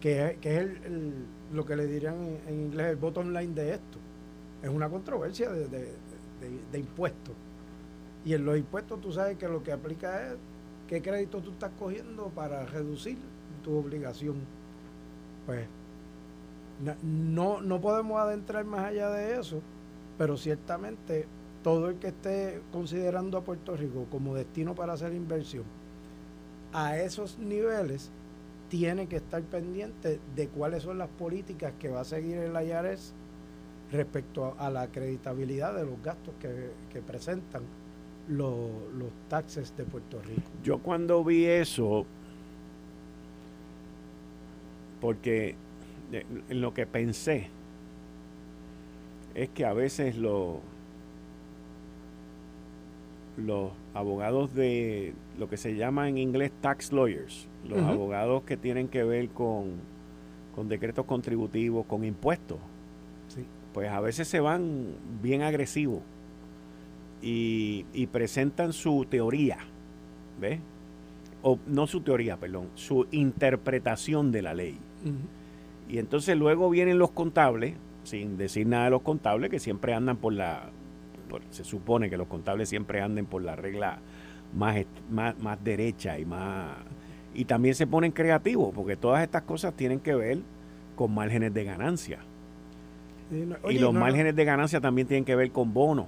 [0.00, 1.12] Que, es el,
[1.52, 3.98] lo que le dirían en inglés el bottom line de esto
[4.62, 7.34] es una controversia de, impuestos.
[8.24, 10.36] Y en los impuestos tú sabes que lo que aplica es
[10.88, 13.18] qué crédito tú estás cogiendo para reducir
[13.62, 14.36] tu obligación.
[15.46, 15.66] Pues
[17.02, 19.60] no, no podemos adentrar más allá de eso,
[20.18, 21.26] pero ciertamente
[21.62, 25.64] todo el que esté considerando a Puerto Rico como destino para hacer inversión
[26.72, 28.10] a esos niveles
[28.68, 33.14] tiene que estar pendiente de cuáles son las políticas que va a seguir el IRS
[33.90, 37.62] respecto a, la acreditabilidad de los gastos que, presentan
[38.28, 38.70] los,
[39.28, 40.50] taxes de Puerto Rico.
[40.62, 42.06] Yo cuando vi eso,
[45.00, 45.54] porque
[46.12, 47.48] en lo que pensé
[49.34, 50.56] es que a veces los
[53.36, 58.88] los abogados de lo que se llama en inglés tax lawyers, los abogados que tienen
[58.88, 59.72] que ver con,
[60.54, 62.56] con decretos contributivos, con impuestos,
[63.74, 66.00] pues a veces se van bien agresivos
[67.22, 69.58] y, presentan su teoría,
[70.40, 70.60] ¿ves?
[71.42, 74.78] O no su teoría, perdón, su interpretación de la ley.
[75.88, 80.16] Y entonces luego vienen los contables, sin decir nada de los contables, que siempre andan
[80.16, 80.70] por la,
[81.50, 83.98] se supone que los contables siempre anden por la regla
[84.54, 84.76] más,
[85.10, 86.76] más, más derecha y más...
[87.34, 90.38] Y también se ponen creativos, porque todas estas cosas tienen que ver
[90.96, 92.20] con márgenes de ganancia
[93.70, 96.06] y los márgenes de ganancia también tienen que ver con bonos.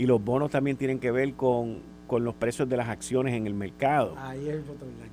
[0.00, 3.52] Y los bonos también tienen que ver con, los precios de las acciones en el
[3.52, 4.14] mercado.
[4.16, 4.64] Ahí es el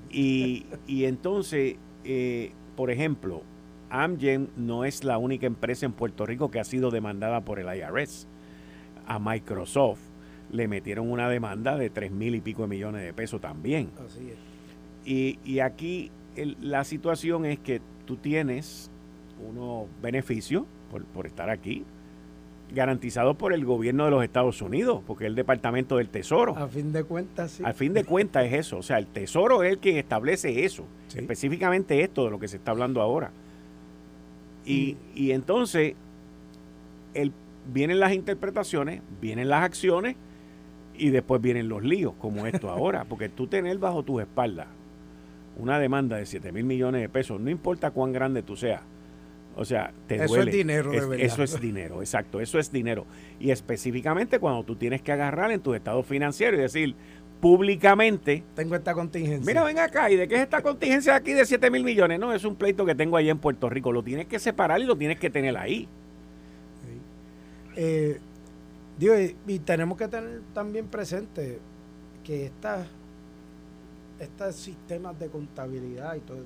[0.10, 1.76] y, y entonces,
[2.06, 3.42] eh, por ejemplo,
[3.90, 7.68] Amgen no es la única empresa en Puerto Rico que ha sido demandada por el
[7.68, 8.30] IRS.
[9.08, 10.00] A Microsoft
[10.54, 13.90] le metieron una demanda de tres mil y pico de millones de pesos también.
[14.06, 14.38] Así es.
[15.06, 16.12] Y, y aquí
[16.62, 18.90] la situación es que tú tienes
[19.46, 20.64] unos beneficios
[21.14, 21.84] por, estar aquí,
[22.74, 26.58] garantizado por el gobierno de los Estados Unidos, porque es el Departamento del Tesoro.
[26.58, 27.64] A fin de cuentas, sí.
[27.66, 28.78] A fin de cuentas es eso.
[28.78, 32.58] O sea, el Tesoro es el que establece eso, específicamente esto de lo que se
[32.58, 33.32] está hablando ahora.
[34.66, 35.96] Y, y entonces
[37.14, 37.32] el,
[37.74, 40.16] vienen las interpretaciones, vienen las acciones,
[41.00, 44.68] Y después vienen los líos, como esto ahora, porque tú tener bajo tus espaldas
[45.58, 48.82] una demanda de 7 mil millones de pesos, no importa cuán grande tú seas,
[49.58, 51.20] o sea, te eso es dinero, de verdad.
[51.20, 53.08] Eso es dinero, exacto, eso es dinero.
[53.40, 56.96] Y específicamente cuando tú tienes que agarrar en tu estado financiero y decir
[57.42, 58.44] públicamente...
[58.56, 59.44] Tengo esta contingencia.
[59.44, 62.20] Mira, ven acá, ¿y de qué es esta contingencia aquí de 7 mil millones?
[62.20, 63.92] No, es un pleito que tengo allá en Puerto Rico.
[63.92, 65.88] Lo tienes que separar y lo tienes que tener ahí.
[67.76, 68.20] Eh,
[69.00, 69.16] digo,
[69.48, 71.58] y, tenemos que tener también presente
[72.24, 72.86] que estas
[74.20, 76.44] estos sistemas de contabilidad y todo,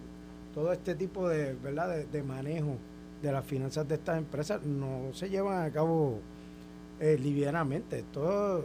[0.54, 2.06] todo este tipo de, ¿verdad?
[2.06, 2.78] de manejo
[3.22, 6.20] de las finanzas de estas empresas no se llevan a cabo
[7.00, 8.04] eh, livianamente.
[8.12, 8.64] Todas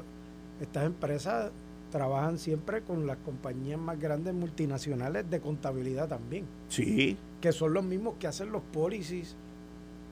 [0.60, 1.50] estas empresas
[1.90, 6.44] trabajan siempre con las compañías más grandes multinacionales de contabilidad también.
[6.68, 7.16] Sí.
[7.40, 9.36] Que son los mismos que hacen los policies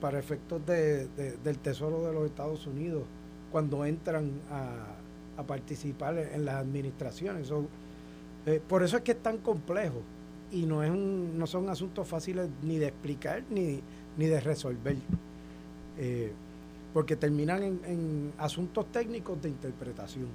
[0.01, 1.07] para efectos de,
[1.43, 3.05] del Tesoro de los Estados Unidos
[3.51, 7.51] cuando entran a, participar en las administraciones.
[8.47, 10.01] Eh, por eso es que es tan complejo
[10.53, 13.81] y no, es un, no son asuntos fáciles ni de explicar ni,
[14.17, 14.97] ni de resolver,
[15.99, 16.33] eh,
[16.93, 20.29] porque terminan en, asuntos técnicos de interpretación.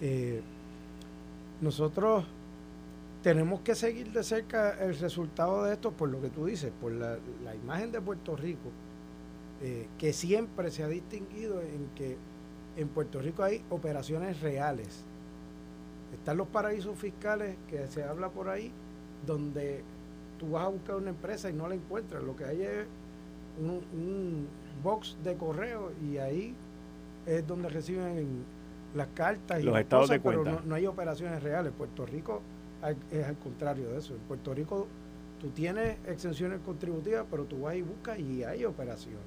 [0.00, 0.40] Eh,
[1.60, 2.24] nosotros
[3.22, 6.90] tenemos que seguir de cerca el resultado de esto por lo que tú dices, por
[6.92, 7.18] la,
[7.54, 8.70] imagen de Puerto Rico,
[9.62, 12.16] eh, que siempre se ha distinguido en que
[12.76, 15.04] en Puerto Rico hay operaciones reales.
[16.12, 18.72] Están los paraísos fiscales que se habla por ahí,
[19.24, 19.82] donde
[20.42, 22.22] tú vas a buscar una empresa y no la encuentras.
[22.22, 22.86] Lo que hay es
[23.60, 24.48] un,
[24.82, 26.56] box de correo y ahí
[27.24, 28.44] es donde reciben
[28.96, 30.42] las cartas y los estados de cuenta.
[30.42, 31.72] pero no, hay operaciones reales.
[31.76, 32.40] Puerto Rico
[33.12, 34.14] es al contrario de eso.
[34.14, 34.88] En Puerto Rico
[35.40, 39.20] tú tienes exenciones contributivas, pero tú vas y buscas y hay operaciones.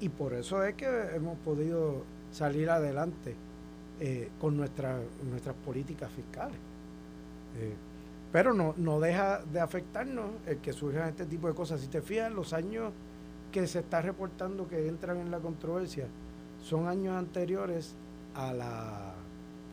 [0.00, 2.02] Y por eso es que hemos podido
[2.32, 3.36] salir adelante
[4.00, 5.00] eh, con nuestras
[5.30, 6.58] nuestras políticas fiscales.
[7.58, 7.74] Eh,
[8.32, 11.80] pero no, no deja de afectarnos el que surjan este tipo de cosas.
[11.80, 12.92] Si te fijas, los años
[13.52, 16.06] que se está reportando que entran en la controversia
[16.62, 17.94] son años anteriores
[18.34, 19.14] a la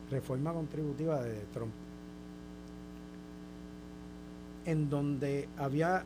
[0.10, 1.74] reforma contributiva de Trump,
[4.66, 6.04] en donde había,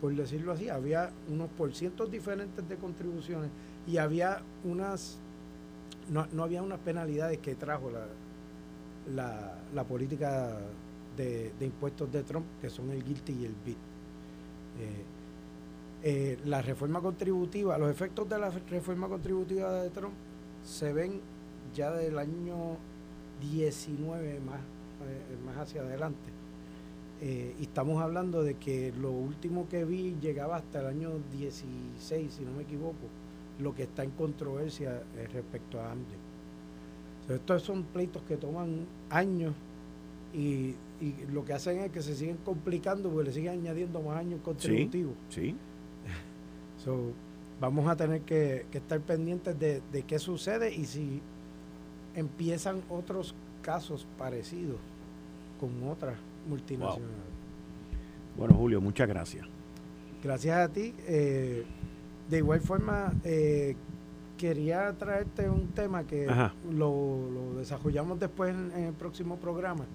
[0.00, 3.50] por decirlo así, había unos porcientos diferentes de contribuciones
[3.86, 5.18] y había unas,
[6.10, 8.06] no, no había unas penalidades que trajo la,
[9.14, 10.56] la, la política
[11.16, 13.76] de, impuestos de Trump, que son el guilty y el BIT.
[14.78, 15.04] Eh,
[16.02, 20.14] eh, la reforma contributiva, los efectos de la reforma contributiva de Trump
[20.62, 21.20] se ven
[21.74, 22.76] ya del año
[23.40, 26.30] 19 más, eh, más hacia adelante.
[27.18, 32.44] y estamos hablando de que lo último que vi llegaba hasta el año 16, si
[32.44, 33.08] no me equivoco,
[33.58, 35.02] lo que está en controversia
[35.32, 37.34] respecto a AMLE.
[37.34, 39.54] estos son pleitos que toman años
[40.34, 40.74] y,
[41.32, 45.14] lo que hacen es que se siguen complicando porque le siguen añadiendo más años contributivos.
[45.28, 45.56] Sí.
[47.60, 51.20] vamos a tener que, estar pendientes de, qué sucede y si
[52.14, 54.78] empiezan otros casos parecidos
[55.60, 56.16] con otras
[56.48, 57.16] multinacionales.
[58.36, 59.46] Bueno, Julio, muchas gracias.
[60.22, 60.94] Gracias a ti.
[61.06, 61.64] Eh,
[62.28, 63.76] de igual forma, eh,
[64.36, 66.26] quería traerte un tema que
[66.70, 69.86] lo, desarrollamos después en, el próximo programa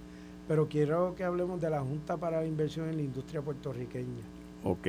[0.48, 4.24] pero quiero que hablemos de la Junta para la Inversión en la Industria Puertorriqueña.
[4.64, 4.88] Ok.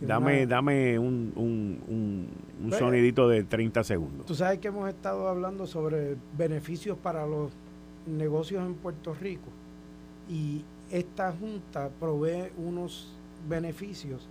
[0.00, 4.26] Dame, dame un, un, un, pues, sonidito de 30 segundos.
[4.26, 7.52] Tú sabes que hemos estado hablando sobre beneficios para los
[8.06, 9.50] negocios en Puerto Rico
[10.28, 13.12] y esta junta provee unos
[13.48, 14.26] beneficios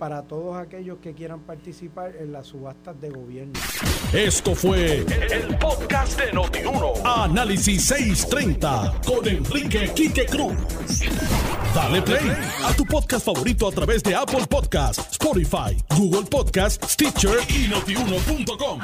[0.00, 3.52] para todos aquellos que quieran participar en las subastas de gobierno.
[4.14, 6.94] Esto fue el, podcast de Notiuno.
[7.04, 10.56] Análisis 630 con Enrique Quique Cruz.
[11.74, 12.32] Dale play
[12.64, 18.80] a tu podcast favorito a través de Apple Podcasts, Spotify, Google Podcasts, Stitcher y notiuno.com.